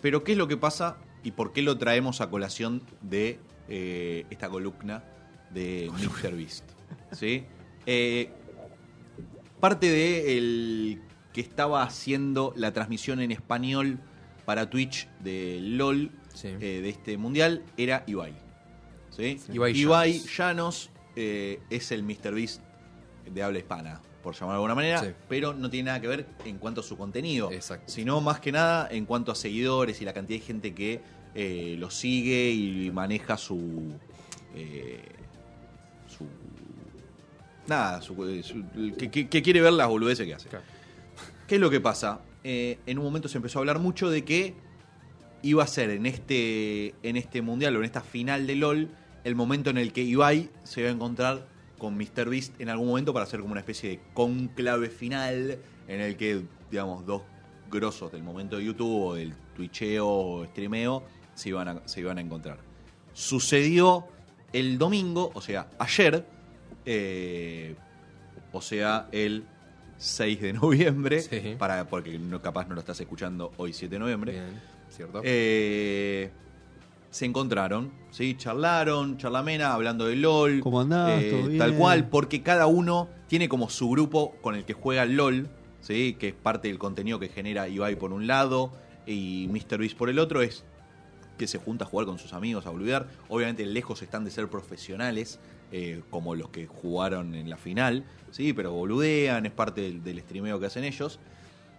Pero 0.00 0.22
¿qué 0.22 0.32
es 0.32 0.38
lo 0.38 0.48
que 0.48 0.56
pasa 0.56 0.96
y 1.24 1.32
por 1.32 1.52
qué 1.52 1.62
lo 1.62 1.76
traemos 1.78 2.20
a 2.20 2.30
colación 2.30 2.82
de 3.02 3.40
eh, 3.68 4.26
esta 4.30 4.48
columna 4.48 5.02
de 5.52 5.90
MrBeast? 6.22 6.64
¿Sí? 7.12 7.44
Eh, 7.86 8.30
parte 9.58 9.90
de 9.90 10.36
el 10.38 11.00
que 11.32 11.40
estaba 11.40 11.82
haciendo 11.82 12.52
la 12.56 12.72
transmisión 12.72 13.20
en 13.20 13.32
español 13.32 13.98
para 14.44 14.70
Twitch 14.70 15.08
de 15.20 15.58
LOL 15.60 16.10
Sí. 16.34 16.48
eh, 16.48 16.80
de 16.82 16.88
este 16.88 17.16
mundial 17.16 17.62
era 17.76 18.02
Ibai. 18.06 18.34
¿sí? 19.10 19.40
Ibai 19.52 19.76
Ibai 19.76 20.12
Llanos. 20.20 20.36
Llanos 20.36 20.90
es 21.16 21.92
el 21.92 22.02
MrBeast 22.02 22.60
de 23.32 23.42
habla 23.42 23.58
hispana, 23.58 24.00
por 24.24 24.34
llamarlo 24.34 24.52
de 24.52 24.56
alguna 24.56 24.74
manera, 24.74 25.00
Sí. 25.04 25.10
pero 25.28 25.52
no 25.54 25.70
tiene 25.70 25.86
nada 25.88 26.00
que 26.00 26.08
ver 26.08 26.26
en 26.44 26.58
cuanto 26.58 26.80
a 26.80 26.84
su 26.84 26.96
contenido, 26.96 27.52
Exacto. 27.52 27.84
sino 27.92 28.20
más 28.20 28.40
que 28.40 28.50
nada 28.50 28.88
en 28.90 29.04
cuanto 29.06 29.30
a 29.30 29.34
seguidores 29.36 30.00
y 30.00 30.04
la 30.04 30.12
cantidad 30.14 30.40
de 30.40 30.44
gente 30.46 30.74
que 30.74 31.00
eh, 31.36 31.76
lo 31.78 31.90
sigue 31.90 32.50
y 32.50 32.90
maneja 32.90 33.36
su. 33.36 33.92
eh, 34.54 35.00
su. 36.08 36.26
Nada, 37.66 38.00
su- 38.02 38.14
su- 38.42 38.64
que, 38.98 39.10
que- 39.10 39.28
que 39.28 39.42
quiere 39.42 39.60
ver 39.60 39.72
las 39.72 39.88
boludeces 39.88 40.26
que 40.26 40.34
hace. 40.34 40.48
Claro. 40.48 40.64
¿Qué 41.48 41.54
es 41.56 41.60
lo 41.60 41.70
que 41.70 41.80
pasa? 41.80 42.20
Eh, 42.42 42.78
en 42.86 42.98
un 42.98 43.04
momento 43.04 43.28
se 43.28 43.38
empezó 43.38 43.58
a 43.58 43.60
hablar 43.60 43.78
mucho 43.78 44.10
de 44.10 44.24
que 44.24 44.54
iba 45.42 45.62
a 45.62 45.66
ser 45.66 45.90
en 45.90 46.06
este, 46.06 46.94
en 47.02 47.16
este 47.16 47.42
mundial 47.42 47.74
o 47.76 47.78
en 47.80 47.84
esta 47.84 48.00
final 48.02 48.46
de 48.46 48.54
LOL 48.56 48.88
el 49.24 49.34
momento 49.34 49.70
en 49.70 49.78
el 49.78 49.92
que 49.92 50.02
Ibai 50.02 50.50
se 50.62 50.80
iba 50.80 50.90
a 50.90 50.92
encontrar 50.92 51.46
con 51.84 51.94
MrBeast 51.96 52.60
en 52.60 52.68
algún 52.68 52.88
momento 52.88 53.12
para 53.12 53.24
hacer 53.24 53.40
como 53.40 53.52
una 53.52 53.60
especie 53.60 53.90
de 53.90 54.00
conclave 54.14 54.88
final 54.90 55.58
en 55.86 56.00
el 56.00 56.16
que, 56.16 56.42
digamos, 56.70 57.04
dos 57.06 57.22
grosos 57.70 58.10
del 58.12 58.22
momento 58.22 58.56
de 58.56 58.64
YouTube 58.64 59.02
o 59.06 59.14
del 59.14 59.34
twitcheo 59.56 60.06
o 60.08 60.44
streameo 60.46 61.02
se 61.34 61.48
iban 61.50 61.68
a, 61.68 61.82
se 61.88 62.00
iban 62.00 62.18
a 62.18 62.20
encontrar. 62.20 62.58
Sucedió 63.12 64.06
el 64.52 64.78
domingo, 64.78 65.30
o 65.34 65.40
sea, 65.40 65.68
ayer, 65.78 66.24
eh, 66.86 67.74
o 68.52 68.60
sea, 68.60 69.08
el 69.12 69.44
6 69.98 70.40
de 70.40 70.52
noviembre, 70.52 71.20
Sí. 71.20 71.56
para, 71.58 71.86
porque 71.88 72.18
no, 72.18 72.40
capaz 72.42 72.66
no 72.68 72.74
lo 72.74 72.80
estás 72.80 73.00
escuchando 73.00 73.52
hoy 73.56 73.72
7 73.72 73.94
de 73.94 73.98
noviembre. 73.98 74.32
Bien, 74.32 74.60
¿cierto? 74.90 75.20
Eh, 75.24 76.30
se 77.14 77.26
encontraron, 77.26 77.92
¿sí? 78.10 78.34
charlaron, 78.36 79.18
charlamena, 79.18 79.72
hablando 79.72 80.04
de 80.06 80.16
LOL. 80.16 80.58
¿Cómo 80.58 80.80
andás? 80.80 81.22
eh, 81.22 81.30
¿Todo 81.30 81.46
bien? 81.46 81.58
Tal 81.60 81.76
cual, 81.76 82.08
porque 82.08 82.42
cada 82.42 82.66
uno 82.66 83.08
tiene 83.28 83.48
como 83.48 83.70
su 83.70 83.88
grupo 83.88 84.34
con 84.42 84.56
el 84.56 84.64
que 84.64 84.72
juega 84.72 85.04
LOL, 85.04 85.48
¿sí? 85.80 86.16
que 86.18 86.26
es 86.30 86.34
parte 86.34 86.66
del 86.66 86.78
contenido 86.80 87.20
que 87.20 87.28
genera 87.28 87.68
Ibai 87.68 87.94
por 87.94 88.12
un 88.12 88.26
lado 88.26 88.72
y 89.06 89.48
MrBeast 89.48 89.96
por 89.96 90.10
el 90.10 90.18
otro, 90.18 90.42
es 90.42 90.64
que 91.38 91.46
se 91.46 91.58
junta 91.58 91.84
a 91.84 91.86
jugar 91.86 92.04
con 92.04 92.18
sus 92.18 92.32
amigos, 92.32 92.66
a 92.66 92.70
boludear. 92.70 93.06
Obviamente 93.28 93.64
lejos 93.64 94.02
están 94.02 94.24
de 94.24 94.32
ser 94.32 94.48
profesionales, 94.48 95.38
eh, 95.70 96.02
como 96.10 96.34
los 96.34 96.48
que 96.48 96.66
jugaron 96.66 97.36
en 97.36 97.48
la 97.48 97.58
final, 97.58 98.04
¿sí? 98.32 98.52
pero 98.52 98.72
boludean, 98.72 99.46
es 99.46 99.52
parte 99.52 99.82
del, 99.82 100.02
del 100.02 100.18
streameo 100.18 100.58
que 100.58 100.66
hacen 100.66 100.82
ellos. 100.82 101.20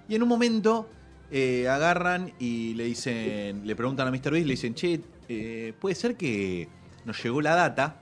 Y 0.07 0.15
en 0.15 0.23
un 0.23 0.29
momento 0.29 0.87
eh, 1.31 1.67
agarran 1.67 2.31
y 2.39 2.75
le 2.75 2.85
dicen, 2.85 3.65
le 3.65 3.75
preguntan 3.75 4.07
a 4.07 4.11
Mr. 4.11 4.31
Beast, 4.31 4.45
le 4.45 4.53
dicen, 4.53 4.75
che, 4.75 5.01
eh, 5.29 5.73
puede 5.79 5.95
ser 5.95 6.15
que 6.15 6.67
nos 7.05 7.21
llegó 7.23 7.41
la 7.41 7.55
data, 7.55 8.01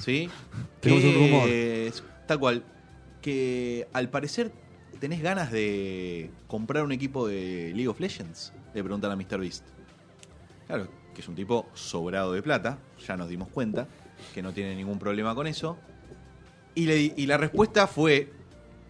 ¿sí? 0.00 0.28
Tenemos 0.80 1.04
un 1.04 1.12
Que- 1.12 1.18
rumor. 1.18 1.48
es- 1.48 2.02
Tal 2.26 2.38
cual, 2.40 2.64
que 3.22 3.86
al 3.92 4.08
parecer 4.10 4.50
tenés 4.98 5.22
ganas 5.22 5.52
de 5.52 6.30
comprar 6.48 6.82
un 6.84 6.90
equipo 6.92 7.28
de 7.28 7.70
League 7.74 7.86
of 7.88 8.00
Legends, 8.00 8.52
le 8.74 8.82
preguntan 8.82 9.12
a 9.12 9.16
Mr. 9.16 9.38
Beast. 9.38 9.64
Claro, 10.66 10.88
que 11.14 11.20
es 11.20 11.28
un 11.28 11.36
tipo 11.36 11.68
sobrado 11.74 12.32
de 12.32 12.42
plata, 12.42 12.78
ya 13.06 13.16
nos 13.16 13.28
dimos 13.28 13.48
cuenta, 13.48 13.86
que 14.34 14.42
no 14.42 14.52
tiene 14.52 14.74
ningún 14.74 14.98
problema 14.98 15.34
con 15.36 15.46
eso. 15.46 15.76
Y, 16.74 16.86
le- 16.86 17.14
y 17.16 17.26
la 17.26 17.36
respuesta 17.36 17.86
fue 17.86 18.32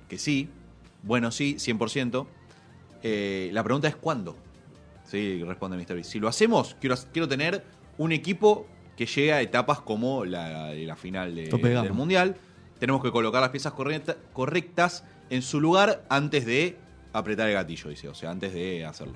que 0.08 0.16
sí, 0.18 0.49
bueno, 1.02 1.30
sí, 1.30 1.56
100%. 1.58 2.26
Eh, 3.02 3.50
la 3.52 3.62
pregunta 3.62 3.87
es 3.88 3.96
cuándo. 3.96 4.37
Sí, 5.06 5.42
responde 5.44 5.76
Mr. 5.76 5.94
Beast. 5.94 6.10
Si 6.10 6.18
lo 6.20 6.28
hacemos, 6.28 6.76
quiero, 6.80 6.96
quiero 7.12 7.28
tener 7.28 7.64
un 7.98 8.12
equipo 8.12 8.66
que 8.96 9.06
llegue 9.06 9.32
a 9.32 9.40
etapas 9.42 9.80
como 9.80 10.25
la, 10.25 10.72
la 10.75 10.96
final 10.96 11.34
de- 11.34 11.48
del 11.84 11.92
Mundial. 11.92 12.36
Tenemos 12.78 13.02
que 13.02 13.10
colocar 13.10 13.40
las 13.40 13.50
piezas 13.50 13.72
correcta- 13.72 14.16
correctas 14.32 15.04
en 15.30 15.42
su 15.42 15.60
lugar 15.60 16.04
antes 16.08 16.44
de 16.46 16.76
apretar 17.12 17.48
el 17.48 17.54
gatillo, 17.54 17.88
dice. 17.90 18.08
O 18.08 18.14
sea, 18.14 18.30
antes 18.30 18.52
de 18.52 18.84
hacerlo. 18.84 19.14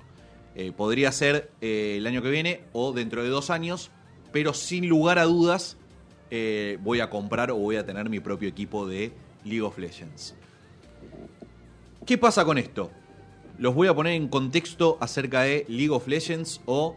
Eh, 0.54 0.72
podría 0.72 1.12
ser 1.12 1.50
eh, 1.60 1.94
el 1.98 2.06
año 2.06 2.22
que 2.22 2.30
viene 2.30 2.62
o 2.72 2.92
dentro 2.92 3.22
de 3.22 3.28
dos 3.28 3.50
años, 3.50 3.90
pero 4.32 4.52
sin 4.54 4.88
lugar 4.88 5.18
a 5.18 5.24
dudas 5.24 5.76
eh, 6.30 6.78
voy 6.82 7.00
a 7.00 7.10
comprar 7.10 7.50
o 7.50 7.56
voy 7.56 7.76
a 7.76 7.84
tener 7.84 8.08
mi 8.08 8.20
propio 8.20 8.48
equipo 8.48 8.86
de 8.86 9.12
League 9.44 9.62
of 9.62 9.78
Legends. 9.78 10.34
¿Qué 12.06 12.18
pasa 12.18 12.44
con 12.44 12.58
esto? 12.58 12.90
Los 13.60 13.74
voy 13.74 13.88
a 13.88 13.94
poner 13.94 14.14
en 14.14 14.28
contexto 14.28 14.96
acerca 15.00 15.42
de 15.42 15.66
League 15.68 15.90
of 15.90 16.08
Legends 16.08 16.62
o 16.64 16.96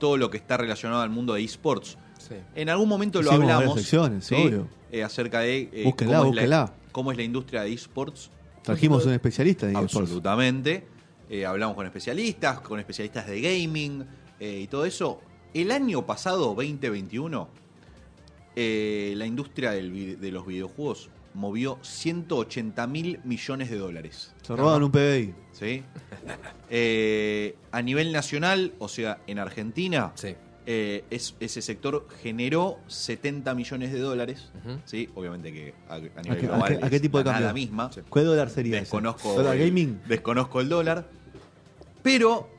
todo 0.00 0.16
lo 0.16 0.30
que 0.30 0.38
está 0.38 0.56
relacionado 0.56 1.02
al 1.02 1.10
mundo 1.10 1.34
de 1.34 1.44
esports. 1.44 1.98
Sí. 2.18 2.34
En 2.54 2.70
algún 2.70 2.88
momento 2.88 3.20
lo 3.20 3.30
Hicimos 3.30 3.50
hablamos 3.50 3.78
secciones, 3.78 4.24
¿sí? 4.24 4.34
obvio. 4.34 4.68
Eh, 4.90 5.04
acerca 5.04 5.40
de 5.40 5.68
eh, 5.70 5.84
Búsquenla, 5.84 6.18
cómo, 6.18 6.30
es 6.30 6.48
la, 6.48 6.62
búsquenla. 6.62 6.72
cómo 6.92 7.12
es 7.12 7.16
la 7.18 7.22
industria 7.24 7.62
de 7.62 7.74
esports. 7.74 8.30
Trajimos 8.62 9.04
un 9.04 9.12
especialista 9.12 9.66
de 9.66 9.72
eSports. 9.72 9.96
Absolutamente. 9.96 10.86
Eh, 11.28 11.44
hablamos 11.44 11.76
con 11.76 11.84
especialistas, 11.84 12.60
con 12.60 12.80
especialistas 12.80 13.26
de 13.26 13.40
gaming 13.42 14.04
eh, 14.40 14.60
y 14.62 14.66
todo 14.66 14.86
eso. 14.86 15.20
El 15.52 15.70
año 15.70 16.06
pasado, 16.06 16.54
2021, 16.54 17.48
eh, 18.56 19.12
la 19.14 19.26
industria 19.26 19.72
del 19.72 20.18
de 20.18 20.32
los 20.32 20.46
videojuegos 20.46 21.10
movió 21.38 21.78
180 21.82 22.86
mil 22.88 23.20
millones 23.24 23.70
de 23.70 23.78
dólares. 23.78 24.34
Se 24.42 24.54
roban 24.56 24.82
un 24.82 24.90
PBI. 24.90 25.34
¿sí? 25.52 25.82
Eh, 26.70 27.56
a 27.72 27.80
nivel 27.80 28.12
nacional, 28.12 28.74
o 28.78 28.88
sea, 28.88 29.20
en 29.26 29.38
Argentina, 29.38 30.12
Sí. 30.16 30.34
eh, 30.66 31.04
es- 31.10 31.34
ese 31.40 31.62
sector 31.62 32.06
generó 32.22 32.78
70 32.88 33.54
millones 33.54 33.92
de 33.92 34.00
dólares. 34.00 34.50
¿sí? 34.84 35.08
Obviamente 35.14 35.52
que 35.52 35.72
a, 35.88 35.94
a 35.94 35.98
nivel 35.98 36.12
¿A 36.18 36.22
qué- 36.22 36.30
a 36.30 36.34
global 36.50 36.78
qué- 36.78 36.84
a 36.84 36.90
qué 36.90 36.96
es 36.96 37.02
tipo 37.02 37.18
de 37.18 37.24
la 37.24 37.30
cambio? 37.30 37.40
nada 37.46 37.54
misma. 37.54 37.90
Sí. 37.92 38.00
¿Qué 38.12 38.20
dólar 38.20 38.50
sería? 38.50 38.78
Desconozco 38.80 39.32
¿Dólar 39.34 39.56
el, 39.56 39.66
gaming? 39.68 40.00
Desconozco 40.06 40.60
el 40.60 40.68
dólar. 40.68 41.08
Pero, 42.02 42.50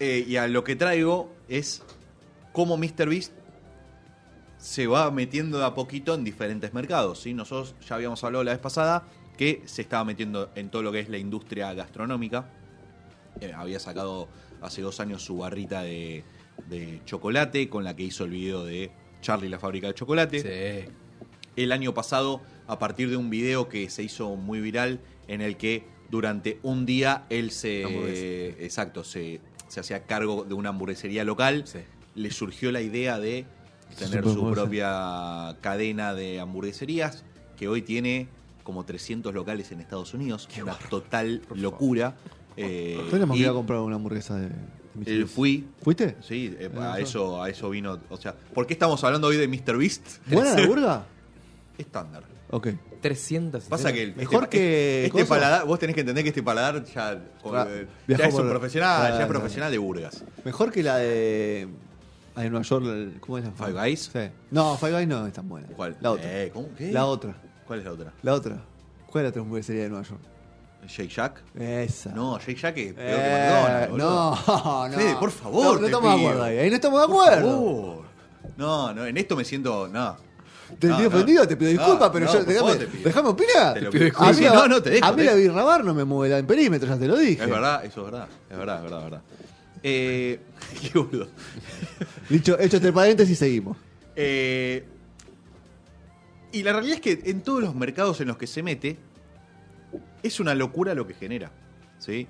eh, 0.00 0.24
y 0.28 0.36
a 0.36 0.46
lo 0.46 0.62
que 0.64 0.76
traigo 0.76 1.32
es 1.48 1.82
cómo 2.52 2.76
MrBeast 2.76 3.32
se 4.64 4.86
va 4.86 5.10
metiendo 5.10 5.58
de 5.58 5.66
a 5.66 5.74
poquito 5.74 6.14
en 6.14 6.24
diferentes 6.24 6.72
mercados. 6.72 7.20
¿sí? 7.20 7.34
Nosotros 7.34 7.74
ya 7.86 7.96
habíamos 7.96 8.24
hablado 8.24 8.44
la 8.44 8.52
vez 8.52 8.60
pasada 8.60 9.06
que 9.36 9.60
se 9.66 9.82
estaba 9.82 10.06
metiendo 10.06 10.50
en 10.54 10.70
todo 10.70 10.80
lo 10.82 10.90
que 10.90 11.00
es 11.00 11.10
la 11.10 11.18
industria 11.18 11.74
gastronómica. 11.74 12.50
Eh, 13.42 13.52
había 13.54 13.78
sacado 13.78 14.26
hace 14.62 14.80
dos 14.80 15.00
años 15.00 15.22
su 15.22 15.36
barrita 15.36 15.82
de, 15.82 16.24
de 16.70 17.02
chocolate 17.04 17.68
con 17.68 17.84
la 17.84 17.94
que 17.94 18.04
hizo 18.04 18.24
el 18.24 18.30
video 18.30 18.64
de 18.64 18.90
Charlie 19.20 19.50
la 19.50 19.58
fábrica 19.58 19.88
de 19.88 19.92
chocolate 19.94 20.40
Sí. 20.40 20.90
el 21.56 21.70
año 21.70 21.92
pasado 21.92 22.40
a 22.66 22.78
partir 22.78 23.10
de 23.10 23.18
un 23.18 23.28
video 23.28 23.68
que 23.68 23.90
se 23.90 24.02
hizo 24.02 24.34
muy 24.36 24.60
viral 24.62 25.00
en 25.28 25.42
el 25.42 25.58
que 25.58 25.84
durante 26.10 26.58
un 26.62 26.86
día 26.86 27.26
él 27.28 27.50
se 27.50 28.64
exacto 28.64 29.04
se, 29.04 29.40
se 29.68 29.80
hacía 29.80 30.04
cargo 30.04 30.44
de 30.44 30.54
una 30.54 30.70
hamburguesería 30.70 31.24
local 31.24 31.64
Sí. 31.66 31.80
le 32.14 32.30
surgió 32.30 32.72
la 32.72 32.80
idea 32.80 33.18
de 33.18 33.44
tener 33.98 34.24
su 34.24 34.50
propia 34.50 35.56
cadena 35.60 36.14
de 36.14 36.40
hamburgueserías 36.40 37.24
que 37.56 37.68
hoy 37.68 37.82
tiene 37.82 38.28
como 38.62 38.84
300 38.84 39.32
locales 39.34 39.70
en 39.72 39.80
Estados 39.80 40.14
Unidos 40.14 40.48
una 40.60 40.74
total 40.90 41.42
Por 41.48 41.58
locura 41.58 42.16
Eh, 42.56 42.98
Tenemos 43.10 43.36
y, 43.36 43.40
que 43.40 43.44
ir 43.44 43.50
a 43.50 43.52
comprar 43.52 43.80
una 43.80 43.96
hamburguesa 43.96 44.36
de, 44.36 44.48
de 44.48 44.54
Mr. 44.94 45.08
eh, 45.08 45.16
Beast. 45.18 45.34
fui 45.34 45.66
¿Fuiste? 45.82 46.16
sí 46.22 46.54
eh, 46.58 46.70
Ah, 46.78 46.94
a 46.94 47.00
eso 47.00 47.42
a 47.42 47.50
eso 47.50 47.68
vino 47.70 47.98
o 48.08 48.16
sea 48.16 48.34
¿por 48.54 48.66
qué 48.66 48.72
estamos 48.74 49.02
hablando 49.04 49.26
hoy 49.28 49.36
de 49.36 49.48
Mr. 49.48 49.76
Beast? 49.76 50.06
¿Buena 50.28 50.54
la 50.54 50.66
burga? 50.66 51.04
estándar 51.78 52.22
Ok. 52.50 52.68
300. 53.00 53.64
Pasa 53.64 53.92
que 53.92 54.02
el- 54.04 54.14
Mejor 54.14 54.44
este, 54.44 54.56
que 54.58 55.04
este 55.06 55.24
paladar, 55.24 55.66
vos 55.66 55.78
tenés 55.78 55.94
que 55.94 56.00
entender 56.02 56.22
que 56.22 56.28
este 56.28 56.42
paladar 56.42 56.84
ya, 56.84 57.12
eh, 57.14 57.86
es 58.06 58.34
un 58.34 58.48
profesional, 58.48 59.12
ya 59.12 59.22
es 59.22 59.26
profesional 59.26 59.72
de 59.72 59.78
burgas. 59.78 60.22
Mejor 60.44 60.70
que 60.70 60.82
la 60.84 60.98
de. 60.98 61.68
La 62.36 62.42
de 62.42 62.50
Nueva 62.50 62.64
York, 62.64 62.84
el- 62.86 63.16
¿cómo 63.20 63.38
es 63.38 63.44
la 63.44 63.50
Five 63.52 63.72
Guys? 63.72 64.10
Sí. 64.12 64.18
No, 64.50 64.76
Five 64.76 64.92
Guys 64.92 65.08
no 65.08 65.26
es 65.26 65.32
tan 65.32 65.48
buena. 65.48 65.68
¿Cuál? 65.76 65.96
La 66.00 66.10
otra. 66.12 66.24
Eh, 66.42 66.50
¿cómo? 66.52 66.68
¿Qué? 66.76 66.90
La 66.92 67.06
otra. 67.06 67.34
¿Cuál 67.66 67.78
es 67.78 67.84
la 67.84 67.92
otra? 67.92 68.12
La 68.22 68.34
otra. 68.34 68.56
¿Cuál 69.06 69.24
es 69.24 69.26
la 69.26 69.28
otra 69.30 69.42
hamburguesería 69.42 69.82
de 69.84 69.88
Nueva 69.90 70.04
York? 70.04 70.20
¿Shake 70.86 71.10
Shack? 71.10 71.42
Esa. 71.58 72.10
No, 72.10 72.38
Shake 72.38 72.58
Shack 72.58 72.76
es 72.76 72.92
peor 72.94 73.06
que 73.06 73.14
Eh, 73.14 73.48
McDonald's, 73.48 73.90
boludo. 73.90 74.38
no, 74.46 74.88
no. 74.88 74.94
Fede, 74.98 75.16
por 75.16 75.30
favor, 75.30 75.64
No, 75.64 75.72
no 75.74 75.78
te 75.80 75.86
estamos 75.86 76.10
de 76.10 76.16
pido. 76.18 76.28
acuerdo 76.28 76.44
ahí. 76.44 76.58
Ahí 76.58 76.68
no 76.70 76.74
estamos 76.76 77.00
de 77.00 77.06
Por 77.06 77.22
acuerdo. 77.24 77.50
favor. 77.50 78.04
No, 78.56 78.92
no, 78.94 79.06
en 79.06 79.16
esto 79.16 79.36
me 79.36 79.44
siento. 79.44 79.88
No. 79.88 80.16
Te 80.78 80.88
No, 80.88 80.98
no. 81.00 81.06
ofendido, 81.08 81.46
te 81.48 81.56
pido 81.56 81.72
No, 81.72 81.78
disculpas, 81.78 82.10
pero 82.12 82.26
no, 82.26 82.32
yo, 82.32 82.38
por 82.40 82.46
déjame, 82.48 82.68
favor 82.72 82.78
te 82.78 82.86
pido. 82.88 83.04
déjame 83.04 83.28
opinar. 83.28 83.74
Te 83.74 83.80
lo 83.80 83.88
A 83.88 83.92
pido 83.92 84.00
mí 84.04 84.10
disculpas. 84.10 84.40
la- 84.40 84.54
No, 84.54 84.68
no, 84.68 84.82
te 84.82 84.90
dejo, 84.90 85.06
A 85.06 85.10
mí 85.12 85.16
te 85.16 85.24
la 85.24 85.34
dejo. 85.36 85.52
birrabar 85.52 85.84
no 85.84 85.94
me 85.94 86.04
mueve 86.04 86.36
el 86.38 86.44
perímetro, 86.44 86.88
ya 86.88 86.98
te 86.98 87.06
lo 87.06 87.16
dije. 87.16 87.44
Es 87.44 87.48
verdad, 87.50 87.84
eso 87.84 88.00
es 88.00 88.10
verdad. 88.12 88.28
Es 88.50 88.58
verdad, 88.58 88.76
es 88.76 88.82
verdad, 88.82 88.98
es 88.98 89.04
verdad. 89.04 89.22
Eh, 89.86 90.40
qué 90.92 90.98
boludo. 90.98 91.28
Dicho, 92.30 92.58
hecho 92.58 92.76
este 92.78 92.92
paréntesis, 92.92 93.38
seguimos. 93.38 93.76
Eh, 94.16 94.84
y 96.52 96.62
la 96.62 96.72
realidad 96.72 96.96
es 96.96 97.00
que 97.02 97.30
en 97.30 97.42
todos 97.42 97.62
los 97.62 97.74
mercados 97.74 98.20
en 98.20 98.28
los 98.28 98.36
que 98.38 98.46
se 98.46 98.62
mete, 98.62 98.96
es 100.22 100.40
una 100.40 100.54
locura 100.54 100.94
lo 100.94 101.06
que 101.06 101.14
genera. 101.14 101.52
¿sí? 101.98 102.26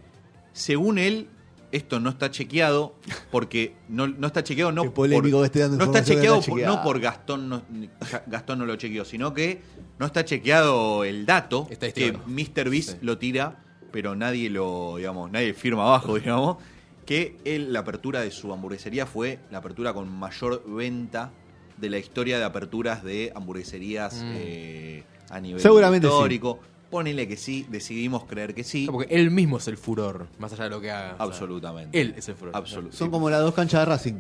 Según 0.53 0.99
él, 0.99 1.29
esto 1.71 2.01
no 2.01 2.11
está 2.11 2.31
chequeado, 2.31 2.97
porque 3.31 3.77
no, 3.89 4.07
no 4.09 4.27
está 4.27 4.43
chequeado 4.43 4.73
no 4.73 4.83
Qué 4.85 4.91
polémico 4.91 5.37
por, 5.39 5.43
que 5.43 5.47
esté 5.47 5.59
dando 5.61 5.77
no 5.79 5.85
está 5.85 6.03
chequeado, 6.03 6.37
no 6.37 6.41
por- 6.43 6.45
chequeado. 6.55 6.77
no 6.77 6.83
por 6.83 7.01
Gastón 7.01 7.49
no, 7.49 7.63
Gastón 8.27 8.59
no 8.61 8.67
lo 8.67 8.77
chequeó, 8.77 9.05
sino 9.05 9.33
que 9.35 9.61
no 9.99 10.07
está 10.07 10.25
chequeado 10.25 11.05
el 11.05 11.25
dato 11.27 11.69
que. 11.69 12.13
Mr. 12.27 12.69
Beast 12.71 12.91
Sí. 12.91 12.97
lo 13.03 13.19
tira, 13.19 13.63
pero 13.93 14.17
nadie 14.17 14.51
lo, 14.51 14.95
digamos, 14.97 15.31
nadie 15.31 15.53
firma 15.55 15.83
abajo, 15.83 16.15
digamos, 16.19 16.57
que 17.07 17.37
él, 17.45 17.73
la 17.73 17.81
apertura 17.81 18.21
de 18.21 18.31
su 18.31 18.53
hamburguesería 18.53 19.07
fue 19.07 19.39
la 19.51 19.59
apertura 19.59 19.93
con 19.93 20.09
mayor 20.11 20.63
venta 20.67 21.31
de 21.77 21.91
la 21.91 21.99
historia 21.99 22.39
de 22.39 22.45
aperturas 22.45 23.03
de 23.03 23.33
hamburgueserías 23.35 24.15
Mm. 24.23 24.33
eh, 24.37 25.05
a 25.31 25.41
nivel 25.41 25.61
Seguramente 25.61 26.07
histórico. 26.07 26.61
Ponele 26.91 27.27
que 27.27 27.37
sí, 27.37 27.67
decidimos 27.69 28.25
creer 28.25 28.55
que 28.55 28.63
sí. 28.63 28.87
No, 28.87 28.93
Porque 28.93 29.13
él 29.13 29.31
mismo 29.33 29.57
es 29.59 29.67
el 29.67 29.77
furor, 29.77 30.29
más 30.39 30.53
allá 30.53 30.65
de 30.65 30.71
lo 30.71 30.81
que 30.81 30.93
haga. 30.93 31.15
o 31.15 31.17
sea, 31.17 31.25
Absolutamente. 31.27 32.01
él 32.01 32.15
es 32.17 32.29
el 32.29 32.37
furor. 32.37 32.55
Absolutamente. 32.55 32.97
Son 32.97 33.11
como 33.11 33.29
las 33.31 33.41
dos 33.41 33.53
canchas 33.53 33.81
de 33.81 33.85
Racing. 33.87 34.15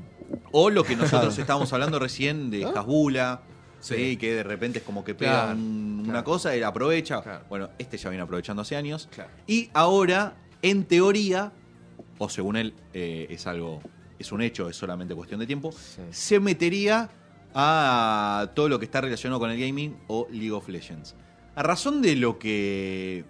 O 0.50 0.70
lo 0.70 0.82
que 0.82 0.96
nosotros 0.96 1.38
estábamos 1.38 1.72
hablando 1.72 1.98
recién 2.00 2.50
de 2.50 2.64
Hasbula, 2.64 3.42
¿sí? 3.80 3.94
Sí. 3.94 4.16
que 4.16 4.34
de 4.34 4.42
repente 4.42 4.78
es 4.80 4.84
como 4.84 5.04
que 5.04 5.14
pega 5.14 5.44
Claro, 5.44 5.58
un- 5.58 6.04
una 6.08 6.24
cosa, 6.24 6.52
él 6.54 6.64
aprovecha. 6.64 7.22
Claro. 7.22 7.44
Bueno, 7.48 7.68
este 7.78 7.96
ya 7.96 8.08
viene 8.10 8.22
aprovechando 8.24 8.62
hace 8.62 8.74
años. 8.74 9.08
Claro. 9.14 9.30
Y 9.46 9.70
ahora, 9.74 10.34
en 10.62 10.84
teoría, 10.84 11.52
o 12.18 12.28
según 12.28 12.56
él, 12.56 12.74
eh, 12.92 13.26
es 13.30 13.46
algo, 13.46 13.80
es 14.18 14.30
un 14.32 14.40
hecho, 14.42 14.68
es 14.68 14.76
solamente 14.76 15.14
cuestión 15.14 15.40
de 15.40 15.46
tiempo, 15.46 15.72
Sí. 15.72 16.00
se 16.10 16.40
metería 16.40 17.10
a 17.54 18.50
todo 18.54 18.68
lo 18.68 18.78
que 18.78 18.84
está 18.84 19.00
relacionado 19.00 19.38
con 19.40 19.50
el 19.50 19.58
gaming 19.60 19.96
o 20.08 20.26
League 20.30 20.50
of 20.52 20.68
Legends. 20.68 21.14
A 21.54 21.62
razón 21.62 22.02
de 22.02 22.16
lo 22.16 22.38
que. 22.38 23.24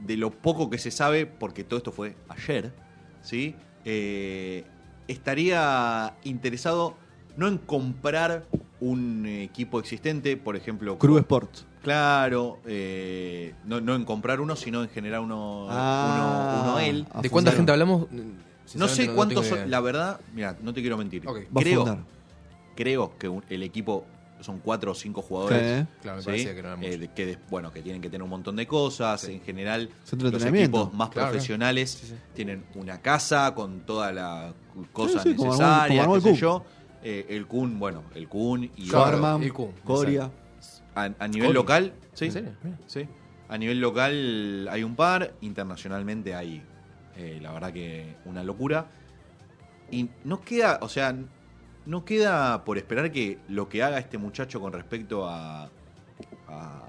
de 0.00 0.16
lo 0.16 0.30
poco 0.30 0.70
que 0.70 0.78
se 0.78 0.90
sabe, 0.90 1.26
porque 1.26 1.62
todo 1.64 1.78
esto 1.78 1.92
fue 1.92 2.16
ayer, 2.28 2.72
¿sí? 3.22 3.54
Eh, 3.84 4.64
estaría 5.08 6.14
interesado 6.24 6.96
no 7.36 7.48
en 7.48 7.58
comprar 7.58 8.46
un 8.80 9.26
equipo 9.26 9.78
existente, 9.80 10.36
por 10.36 10.56
ejemplo. 10.56 10.98
Crew 10.98 11.18
Sport. 11.18 11.50
Claro, 11.82 12.58
eh, 12.66 13.54
no, 13.64 13.80
no 13.80 13.94
en 13.94 14.04
comprar 14.04 14.40
uno, 14.40 14.56
sino 14.56 14.82
en 14.82 14.88
generar 14.90 15.20
uno, 15.20 15.66
Ah, 15.70 16.60
uno, 16.62 16.70
uno 16.72 16.78
él. 16.80 17.06
¿De 17.22 17.30
cuánta 17.30 17.52
gente 17.52 17.72
hablamos? 17.72 18.06
No 18.74 18.88
sé 18.88 19.08
cuántos 19.12 19.46
son, 19.46 19.70
la 19.70 19.80
verdad, 19.80 20.20
mira, 20.34 20.56
no 20.62 20.72
te 20.72 20.80
quiero 20.80 20.96
mentir. 20.96 21.26
Ok. 21.26 21.38
Va 21.56 21.60
a 21.60 21.64
Creo, 21.64 22.04
creo 22.76 23.18
que 23.18 23.28
un- 23.28 23.44
el 23.48 23.62
equipo 23.62 24.04
son 24.40 24.58
cuatro 24.60 24.92
o 24.92 24.94
cinco 24.94 25.20
jugadores. 25.20 25.80
Sí. 25.80 25.86
Claro, 26.02 26.22
me 26.26 26.38
¿sí? 26.38 26.44
que 26.46 26.62
no. 26.62 26.74
Eh, 26.80 27.10
que 27.14 27.26
de- 27.26 27.38
bueno, 27.50 27.70
que 27.72 27.82
tienen 27.82 28.00
que 28.00 28.08
tener 28.08 28.22
un 28.22 28.30
montón 28.30 28.56
de 28.56 28.66
cosas. 28.66 29.24
En 29.24 29.40
general, 29.42 29.90
los 30.18 30.44
equipos 30.44 30.92
más 30.94 31.10
Claro, 31.10 31.30
profesionales 31.30 31.90
Sí, 31.90 32.06
sí. 32.08 32.14
tienen 32.34 32.64
una 32.74 33.00
casa 33.02 33.54
con 33.54 33.80
toda 33.80 34.12
la 34.12 34.54
cosa 34.92 35.22
como 35.36 35.44
necesaria, 35.50 36.04
como 36.06 36.14
qué 36.14 36.20
sé 36.22 36.34
yo. 36.36 36.64
Eh, 37.02 37.26
el 37.30 37.46
Kun, 37.46 37.78
bueno, 37.78 38.02
el 38.14 38.28
Kun 38.28 38.64
y 38.64 38.88
Claro. 38.88 39.12
Sharman, 39.12 39.42
el 39.42 39.52
Kun, 39.52 39.72
Coria. 39.84 40.30
a, 40.94 41.10
a 41.18 41.28
nivel 41.28 41.52
local, 41.52 41.92
sí, 42.12 42.26
¿En 42.26 42.32
serio? 42.32 42.50
Sí. 42.86 43.08
A 43.48 43.56
nivel 43.58 43.80
local 43.80 44.68
hay 44.70 44.84
un 44.84 44.94
par, 44.96 45.34
internacionalmente 45.40 46.34
hay, 46.34 46.62
eh, 47.16 47.38
la 47.42 47.52
verdad 47.52 47.72
que 47.72 48.16
una 48.26 48.44
locura. 48.44 48.86
Y 49.90 50.08
no 50.24 50.40
queda, 50.42 50.78
o 50.82 50.88
sea, 50.88 51.16
no 51.86 52.04
queda 52.04 52.64
por 52.64 52.76
esperar 52.78 53.10
que 53.10 53.38
lo 53.48 53.68
que 53.68 53.82
haga 53.82 53.98
este 53.98 54.18
muchacho 54.18 54.60
con 54.60 54.72
respecto 54.72 55.28
a, 55.28 55.70
a 56.48 56.88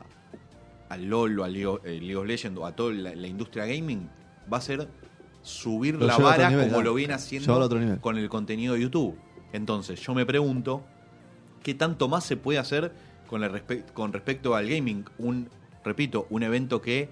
al 0.89 1.05
LOL 1.05 1.39
o 1.39 1.43
al 1.45 1.53
League 1.53 1.65
of, 1.65 1.85
eh, 1.85 1.99
League 2.01 2.17
of 2.17 2.25
Legends 2.27 2.59
o 2.59 2.65
a 2.65 2.75
toda 2.75 2.93
la, 2.93 3.15
la 3.15 3.27
industria 3.27 3.65
gaming 3.65 4.09
va 4.51 4.57
a 4.57 4.61
ser 4.61 4.87
subir 5.41 5.95
Lo 5.95 6.05
la 6.05 6.17
vara 6.17 6.49
nivel, 6.49 6.67
como 6.69 6.81
lo 6.83 6.93
viene 6.93 7.13
haciendo 7.13 7.69
con 8.01 8.17
el 8.17 8.29
contenido 8.29 8.73
de 8.75 8.81
YouTube. 8.81 9.17
Entonces, 9.53 9.99
yo 10.01 10.13
me 10.13 10.25
pregunto, 10.25 10.83
¿qué 11.63 11.73
tanto 11.73 12.07
más 12.07 12.23
se 12.25 12.37
puede 12.37 12.59
hacer 12.59 12.91
con, 13.27 13.43
el 13.43 13.51
respe- 13.51 13.85
con 13.93 14.13
respecto 14.13 14.55
al 14.55 14.67
gaming? 14.69 15.05
Un, 15.17 15.49
repito, 15.83 16.27
un 16.29 16.43
evento 16.43 16.81
que 16.81 17.09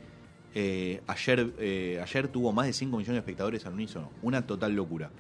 eh, 0.56 1.02
ayer, 1.08 1.54
eh, 1.60 2.00
ayer 2.02 2.28
tuvo 2.28 2.52
más 2.52 2.66
de 2.66 2.74
5 2.74 2.98
millones 2.98 3.16
de 3.16 3.20
espectadores 3.20 3.66
al 3.66 3.74
unísono. 3.74 4.12
Una 4.22 4.46
total 4.48 4.74
locura. 4.76 5.12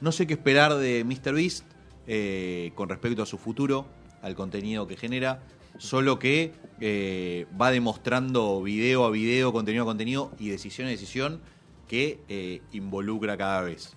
No 0.00 0.12
sé 0.12 0.26
qué 0.26 0.34
esperar 0.34 0.74
de 0.74 1.04
MrBeast 1.04 1.64
eh, 2.06 2.72
con 2.74 2.88
respecto 2.88 3.22
a 3.22 3.26
su 3.26 3.38
futuro, 3.38 3.86
al 4.22 4.34
contenido 4.34 4.86
que 4.86 4.96
genera, 4.96 5.42
solo 5.78 6.18
que 6.18 6.52
eh, 6.80 7.46
va 7.60 7.70
demostrando 7.70 8.62
video 8.62 9.04
a 9.04 9.10
video, 9.10 9.52
contenido 9.52 9.84
a 9.84 9.86
contenido 9.86 10.30
y 10.38 10.48
decisión 10.48 10.88
a 10.88 10.90
decisión 10.90 11.40
que 11.88 12.20
eh, 12.28 12.60
involucra 12.72 13.36
cada 13.36 13.62
vez. 13.62 13.96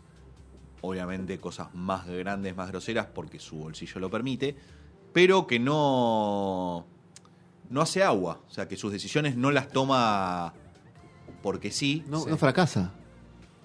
Obviamente 0.87 1.37
cosas 1.39 1.67
más 1.73 2.07
grandes, 2.07 2.55
más 2.55 2.69
groseras, 2.69 3.07
porque 3.13 3.39
su 3.39 3.57
bolsillo 3.57 3.99
lo 3.99 4.09
permite, 4.09 4.55
pero 5.13 5.45
que 5.47 5.59
no, 5.59 6.85
no 7.69 7.81
hace 7.81 8.03
agua. 8.03 8.39
O 8.47 8.51
sea, 8.51 8.67
que 8.67 8.77
sus 8.77 8.91
decisiones 8.91 9.35
no 9.35 9.51
las 9.51 9.67
toma 9.69 10.53
porque 11.43 11.71
sí, 11.71 12.03
No, 12.07 12.19
Sí. 12.21 12.29
no 12.29 12.37
fracasa. 12.37 12.91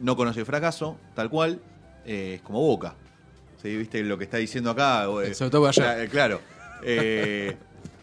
no 0.00 0.16
conoce 0.16 0.40
el 0.40 0.46
fracaso, 0.46 0.98
tal 1.14 1.30
cual, 1.30 1.60
eh, 2.04 2.34
es 2.36 2.42
como 2.42 2.60
Boca. 2.60 2.94
¿Sí? 3.62 3.76
¿Viste 3.76 4.02
lo 4.02 4.18
que 4.18 4.24
está 4.24 4.38
diciendo 4.38 4.70
acá? 4.70 5.04
Eh, 5.24 5.34
Sobre 5.34 5.50
todo 5.50 5.68
ayer. 5.68 5.84
cla- 5.84 6.10
Claro. 6.10 6.40
Eh, 6.82 7.56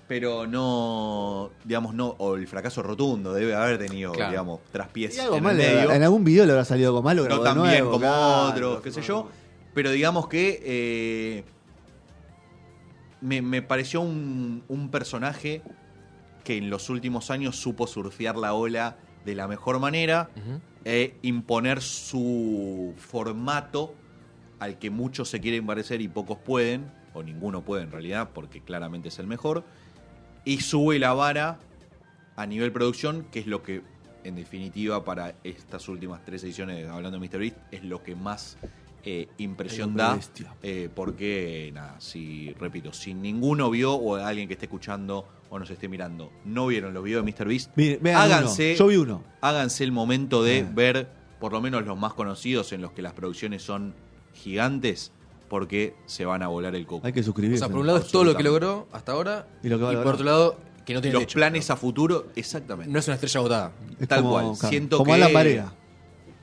pero 0.10 0.48
no, 0.48 1.52
digamos, 1.64 1.94
no, 1.94 2.16
o 2.18 2.36
el 2.36 2.48
fracaso 2.48 2.82
rotundo 2.84 3.32
debe 3.32 3.54
haber 3.56 3.78
tenido, 3.78 4.12
Claro. 4.12 4.32
digamos, 4.32 4.60
traspiés 4.72 5.16
Y 5.16 5.20
algo 5.20 5.36
en 5.38 5.44
mal, 5.44 5.60
el 5.62 5.76
medio. 5.76 5.92
en 5.92 6.04
algún 6.04 6.24
video 6.24 6.46
le 6.48 6.52
habrá 6.52 6.66
salido 6.66 6.90
algo 6.90 7.04
malo, 7.04 7.30
no 7.30 7.40
tan 7.42 7.62
bien 7.64 7.86
como 7.86 8.00
claro. 8.00 8.50
otros, 8.50 8.82
qué 8.82 8.92
sé 8.92 9.02
yo. 9.04 9.30
Pero 9.76 9.92
digamos 9.92 10.28
que 10.28 10.62
eh, 10.66 11.44
me, 13.22 13.42
me 13.42 13.62
pareció 13.62 14.02
un, 14.02 14.64
un 14.68 14.90
personaje 14.90 15.62
que 16.44 16.58
en 16.58 16.70
los 16.72 16.90
últimos 16.90 17.30
años 17.30 17.58
supo 17.58 17.86
surfear 17.86 18.36
la 18.36 18.54
ola 18.54 18.98
de 19.26 19.36
la 19.36 19.48
mejor 19.48 19.80
manera 19.80 20.30
e 20.86 21.18
imponer 21.22 21.82
su 21.82 22.94
formato 22.98 23.94
al 24.60 24.80
que 24.80 24.90
muchos 24.90 25.30
se 25.30 25.40
quieren 25.40 25.68
parecer 25.68 26.02
y 26.02 26.08
pocos 26.08 26.38
pueden, 26.40 26.92
o 27.14 27.22
ninguno 27.22 27.62
puede 27.64 27.84
en 27.84 27.92
realidad, 27.92 28.30
porque 28.34 28.62
claramente 28.62 29.10
es 29.10 29.20
el 29.20 29.28
mejor, 29.28 29.64
y 30.46 30.62
sube 30.62 31.00
la 31.00 31.14
vara 31.14 31.60
a 32.36 32.46
nivel 32.46 32.72
producción, 32.72 33.26
que 33.32 33.40
es 33.40 33.48
lo 33.48 33.64
que, 33.64 33.82
en 34.24 34.36
definitiva, 34.36 35.04
para 35.04 35.36
estas 35.44 35.88
últimas 35.90 36.24
tres 36.24 36.44
ediciones, 36.44 36.88
hablando 36.88 37.20
de 37.20 37.28
MrBeast, 37.28 37.58
es 37.72 37.84
lo 37.84 38.02
que 38.02 38.16
más 38.16 38.58
eh, 39.04 39.28
impresión 39.38 39.96
da, 39.96 40.20
eh, 40.64 40.90
porque, 40.94 41.72
nada, 41.74 42.00
si, 42.00 42.54
repito, 42.60 42.94
si 42.94 43.14
ninguno 43.14 43.70
vio, 43.70 43.94
o 43.94 44.16
alguien 44.16 44.48
que 44.48 44.54
esté 44.54 44.66
escuchando 44.66 45.28
o 45.50 45.58
nos 45.58 45.70
esté 45.70 45.88
mirando, 45.88 46.32
no 46.46 46.68
vieron 46.68 46.94
los 46.94 47.04
videos 47.04 47.26
de 47.26 47.68
Mire, 47.76 47.98
vean 48.02 48.22
háganse 48.22 48.72
uno. 48.72 48.78
Yo 48.78 48.88
vi 48.88 48.96
uno. 48.98 49.24
háganse 49.42 49.84
el 49.84 49.92
momento 49.92 50.44
de 50.44 50.64
ver 50.64 51.10
por 51.40 51.54
lo 51.54 51.62
menos 51.62 51.86
los 51.86 51.98
más 51.98 52.14
conocidos 52.14 52.72
en 52.74 52.82
los 52.82 52.92
que 52.92 53.02
las 53.02 53.14
producciones 53.14 53.64
son 53.64 53.96
gigantes 54.34 55.12
porque 55.50 55.96
se 56.06 56.26
van 56.26 56.44
a 56.44 56.48
volar 56.48 56.76
el 56.76 56.86
coco. 56.86 57.06
Hay 57.06 57.14
que 57.14 57.20
O 57.22 57.24
suscribirse. 57.24 57.60
sea, 57.60 57.70
por 57.70 57.80
un 57.80 57.88
lado 57.88 58.00
es 58.00 58.08
todo 58.08 58.24
lo 58.24 58.36
que 58.36 58.44
logró 58.44 58.88
hasta 58.92 59.12
ahora. 59.14 59.48
Y 59.64 59.70
lo 59.70 59.78
que 59.78 59.84
va 59.84 59.90
a 59.90 59.94
por 59.94 59.98
lograr. 60.06 60.14
otro 60.16 60.26
lado, 60.26 60.58
que 60.86 60.94
no 60.94 61.02
tiene 61.02 61.14
Los 61.16 61.24
techo. 61.24 61.36
planes 61.36 61.70
a 61.70 61.76
futuro, 61.76 62.28
exactamente. 62.36 62.92
No 62.92 63.00
es 63.00 63.08
una 63.08 63.16
estrella 63.16 63.40
agotada. 63.40 63.72
Es 64.00 64.08
tal 64.08 64.20
como, 64.22 64.32
cual. 64.34 64.46
claro, 64.58 64.70
Siento 64.70 64.98
como 64.98 65.10
que- 65.12 65.14
Alan 65.16 65.34
Barea. 65.34 65.74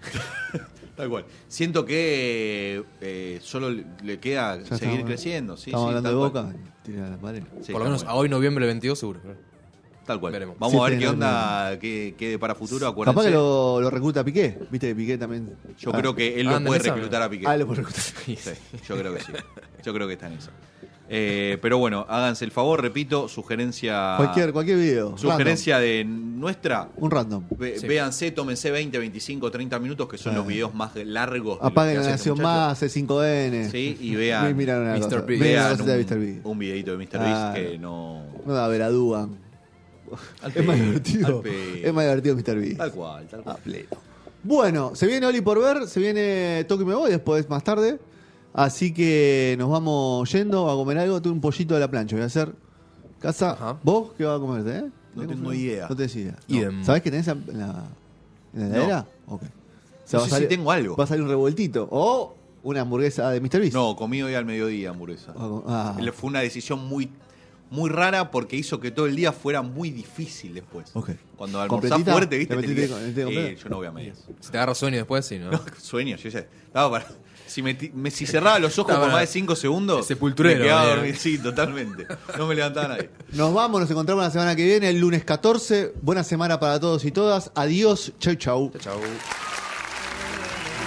Tal 0.96 1.10
cual. 1.10 1.26
Siento 1.46 1.84
que 1.84 2.82
eh, 3.02 3.38
solo 3.42 3.68
le 4.02 4.18
queda 4.18 4.56
Ya 4.58 4.64
seguir 4.64 4.84
estamos- 4.94 5.04
creciendo. 5.06 5.56
Sí, 5.58 5.70
Estamos 5.70 5.84
sí, 5.84 5.88
hablando 5.88 6.08
de 6.08 6.14
Boca. 6.14 6.42
cual. 6.42 6.56
Tira 6.82 7.06
Alan 7.06 7.20
Barea. 7.20 7.42
Sí, 7.60 7.72
por 7.72 7.80
lo 7.80 7.84
menos 7.86 8.02
bueno. 8.04 8.12
a 8.12 8.14
hoy, 8.20 8.28
noviembre 8.30 8.64
22, 8.66 8.98
seguro. 8.98 9.20
Tal 10.06 10.20
cual. 10.20 10.32
veremos. 10.32 10.56
Vamos 10.58 10.80
a 10.86 10.88
ver 10.90 10.98
qué 10.98 11.08
onda, 11.08 11.78
qué, 11.80 12.14
qué 12.16 12.38
para 12.38 12.54
futuro. 12.54 12.80
Capaz 12.86 12.92
Acuérdense. 13.10 13.28
que 13.30 13.34
lo, 13.34 13.80
lo 13.80 13.90
recluta 13.90 14.22
Piqué. 14.24 14.56
Viste 14.70 14.88
que 14.88 14.94
Piqué 14.94 15.18
también. 15.18 15.50
Yo 15.78 15.90
Ah, 15.92 15.98
creo 15.98 16.14
que 16.14 16.38
él 16.40 16.46
lo 16.46 16.50
anda 16.56 16.60
en 16.60 16.66
puede 16.66 16.80
esa, 16.80 16.94
reclutar 16.94 17.22
a 17.22 17.28
Piqué. 17.28 17.46
Ah, 17.46 17.56
lo 17.56 17.66
puede 17.66 17.82
reclutar. 17.82 18.02
Sí, 18.24 18.36
yo 18.88 18.96
creo 18.96 19.14
que 19.14 19.20
sí. 19.20 19.32
Yo 19.84 19.92
creo 19.94 20.06
que 20.06 20.12
está 20.14 20.26
en 20.28 20.34
eso. 20.34 20.50
Eh, 21.08 21.58
pero 21.62 21.78
bueno, 21.78 22.04
háganse 22.08 22.44
el 22.44 22.50
favor, 22.50 22.82
repito, 22.82 23.28
sugerencia. 23.28 24.14
Cualquier, 24.16 24.52
cualquier 24.52 24.76
video. 24.78 25.16
Sugerencia 25.16 25.78
de 25.78 26.04
nuestra. 26.04 26.78
Random. 26.80 26.94
Un 27.04 27.10
random. 27.12 27.44
Ve- 27.56 27.78
Sí. 27.78 27.86
Véanse, 27.86 28.30
tómense 28.32 28.72
20, 28.72 28.98
25, 28.98 29.48
30 29.50 29.78
minutos, 29.78 30.08
que 30.08 30.18
son 30.18 30.34
los 30.34 30.44
videos 30.46 30.74
más 30.74 30.96
largos. 30.96 31.58
de 31.58 31.62
lo 31.62 31.66
Apaguen 31.68 31.94
que 31.94 32.00
la 32.00 32.14
hace 32.14 32.14
este 32.16 32.30
Nación 32.30 32.36
muchacho. 32.38 32.48
Más, 32.48 32.82
C5N. 32.82 33.70
Sí, 33.70 33.96
y 34.00 34.14
vean, 34.16 34.56
Miran 34.56 34.80
una 34.82 34.94
Mr. 34.94 35.00
cosa. 35.02 35.20
Vean 35.20 35.38
una 35.40 35.46
vean 35.46 35.70
cosita 35.76 35.92
de 35.92 36.04
Mr. 36.04 36.14
un, 36.16 36.20
Beast. 36.26 36.40
un 36.46 36.58
videito 36.58 36.90
de 36.90 36.96
Mr. 36.96 37.08
Claro. 37.10 37.52
Beast 37.52 37.54
que 37.70 37.78
no. 37.78 38.22
No 38.44 38.52
da 38.54 38.66
veradúan. 38.68 39.45
Al 40.42 40.52
Es 40.54 40.66
más 40.66 40.76
divertido. 40.80 41.42
Es 41.44 41.92
más 41.94 42.04
divertido 42.04 42.36
Mr. 42.36 42.60
Beast. 42.60 42.76
Tal 42.78 42.92
cual, 42.92 43.26
tal 43.28 43.40
A 43.40 43.42
cual. 43.44 43.56
pleno. 43.64 43.88
Bueno, 44.42 44.92
se 44.94 45.06
viene 45.06 45.26
Oli 45.26 45.40
por 45.40 45.60
ver, 45.60 45.88
se 45.88 45.98
viene 46.00 46.64
Toque 46.68 46.82
y 46.84 46.86
me 46.86 46.94
voy 46.94 47.10
después, 47.10 47.48
más 47.48 47.64
tarde. 47.64 47.98
Así 48.54 48.94
que 48.94 49.54
nos 49.58 49.68
vamos 49.70 50.30
yendo 50.32 50.70
a 50.70 50.74
comer 50.74 50.98
algo. 50.98 51.20
Tengo 51.20 51.34
un 51.34 51.40
pollito 51.40 51.74
de 51.74 51.80
la 51.80 51.90
plancha. 51.90 52.16
Voy 52.16 52.22
a 52.22 52.26
hacer 52.26 52.52
casa. 53.20 53.50
Ajá. 53.52 53.78
¿Vos 53.82 54.12
qué 54.16 54.24
vas 54.24 54.36
a 54.36 54.40
comerte, 54.40 54.76
eh? 54.78 54.84
No 55.14 55.26
tengo 55.26 55.52
idea. 55.52 55.86
No 55.88 55.96
tenés 55.96 56.14
idea. 56.16 56.36
Idem. 56.48 56.84
¿Sabés 56.84 57.02
qué 57.02 57.10
tenés 57.10 57.26
en 57.28 57.42
la, 57.48 57.84
en 58.54 58.60
la 58.60 58.66
No. 58.68 58.74
heladera? 58.74 59.06
Ok. 59.26 59.42
O 59.42 59.48
No 60.12 60.20
sé 60.26 60.38
si 60.38 60.46
tengo 60.46 60.70
algo. 60.70 60.96
Va 60.96 61.04
a 61.04 61.06
salir 61.06 61.22
un 61.22 61.28
revueltito. 61.28 61.88
O 61.90 62.34
una 62.62 62.80
hamburguesa 62.82 63.30
de 63.30 63.40
Mr. 63.40 63.60
Beast. 63.60 63.74
No, 63.74 63.96
comí 63.96 64.22
hoy 64.22 64.34
al 64.34 64.44
mediodía 64.44 64.90
hamburguesa. 64.90 65.34
Ah. 65.36 65.96
Le- 66.00 66.12
Fue 66.12 66.28
una 66.30 66.40
decisión 66.40 66.86
muy, 66.86 67.10
muy 67.70 67.90
rara 67.90 68.30
porque 68.30 68.56
hizo 68.56 68.78
que 68.80 68.90
todo 68.90 69.06
el 69.06 69.16
día 69.16 69.32
fuera 69.32 69.62
muy 69.62 69.90
difícil 69.90 70.54
después. 70.54 70.90
Ok. 70.94 71.10
Cuando 71.36 71.60
almorzás 71.60 72.02
fuerte, 72.04 72.38
¿viste? 72.38 72.54
¿Le 72.56 72.62
Te 72.62 72.68
metiste 72.68 73.50
Eh, 73.50 73.56
yo 73.62 73.68
no 73.68 73.76
voy 73.76 73.86
a 73.86 73.92
medias. 73.92 74.18
Si 74.40 74.50
te 74.50 74.56
agarra 74.58 74.74
sueño 74.74 74.96
después, 74.98 75.24
sí, 75.26 75.38
¿no? 75.38 75.50
No, 75.50 75.60
sueño, 75.80 76.16
yo 76.16 76.28
ya 76.30 76.40
estaba 76.40 76.90
para. 76.90 77.06
Si, 77.46 77.62
me, 77.62 77.74
ti- 77.74 77.92
me- 77.94 78.10
si 78.10 78.26
cerraba 78.26 78.58
los 78.58 78.76
ojos 78.78 78.96
por 78.96 79.10
más 79.10 79.20
de 79.20 79.26
5 79.28 79.54
segundos, 79.54 80.06
sepulturero, 80.06 80.58
me 80.58 80.64
quedaba 80.64 80.82
a 80.82 80.86
dormir. 80.96 81.16
Sí, 81.16 81.38
totalmente. 81.38 82.04
No 82.36 82.46
me 82.48 82.54
levantaba 82.56 82.88
nadie. 82.88 83.08
Nos 83.32 83.54
vamos, 83.54 83.80
nos 83.80 83.90
encontramos 83.90 84.24
la 84.24 84.30
semana 84.30 84.56
que 84.56 84.64
viene, 84.64 84.90
el 84.90 84.98
lunes 84.98 85.24
14. 85.24 85.92
Buena 86.02 86.24
semana 86.24 86.58
para 86.58 86.80
todos 86.80 87.04
y 87.04 87.12
todas. 87.12 87.52
Adiós. 87.54 88.12
Chau, 88.18 88.34
chau. 88.34 88.72
Chau. 88.80 89.00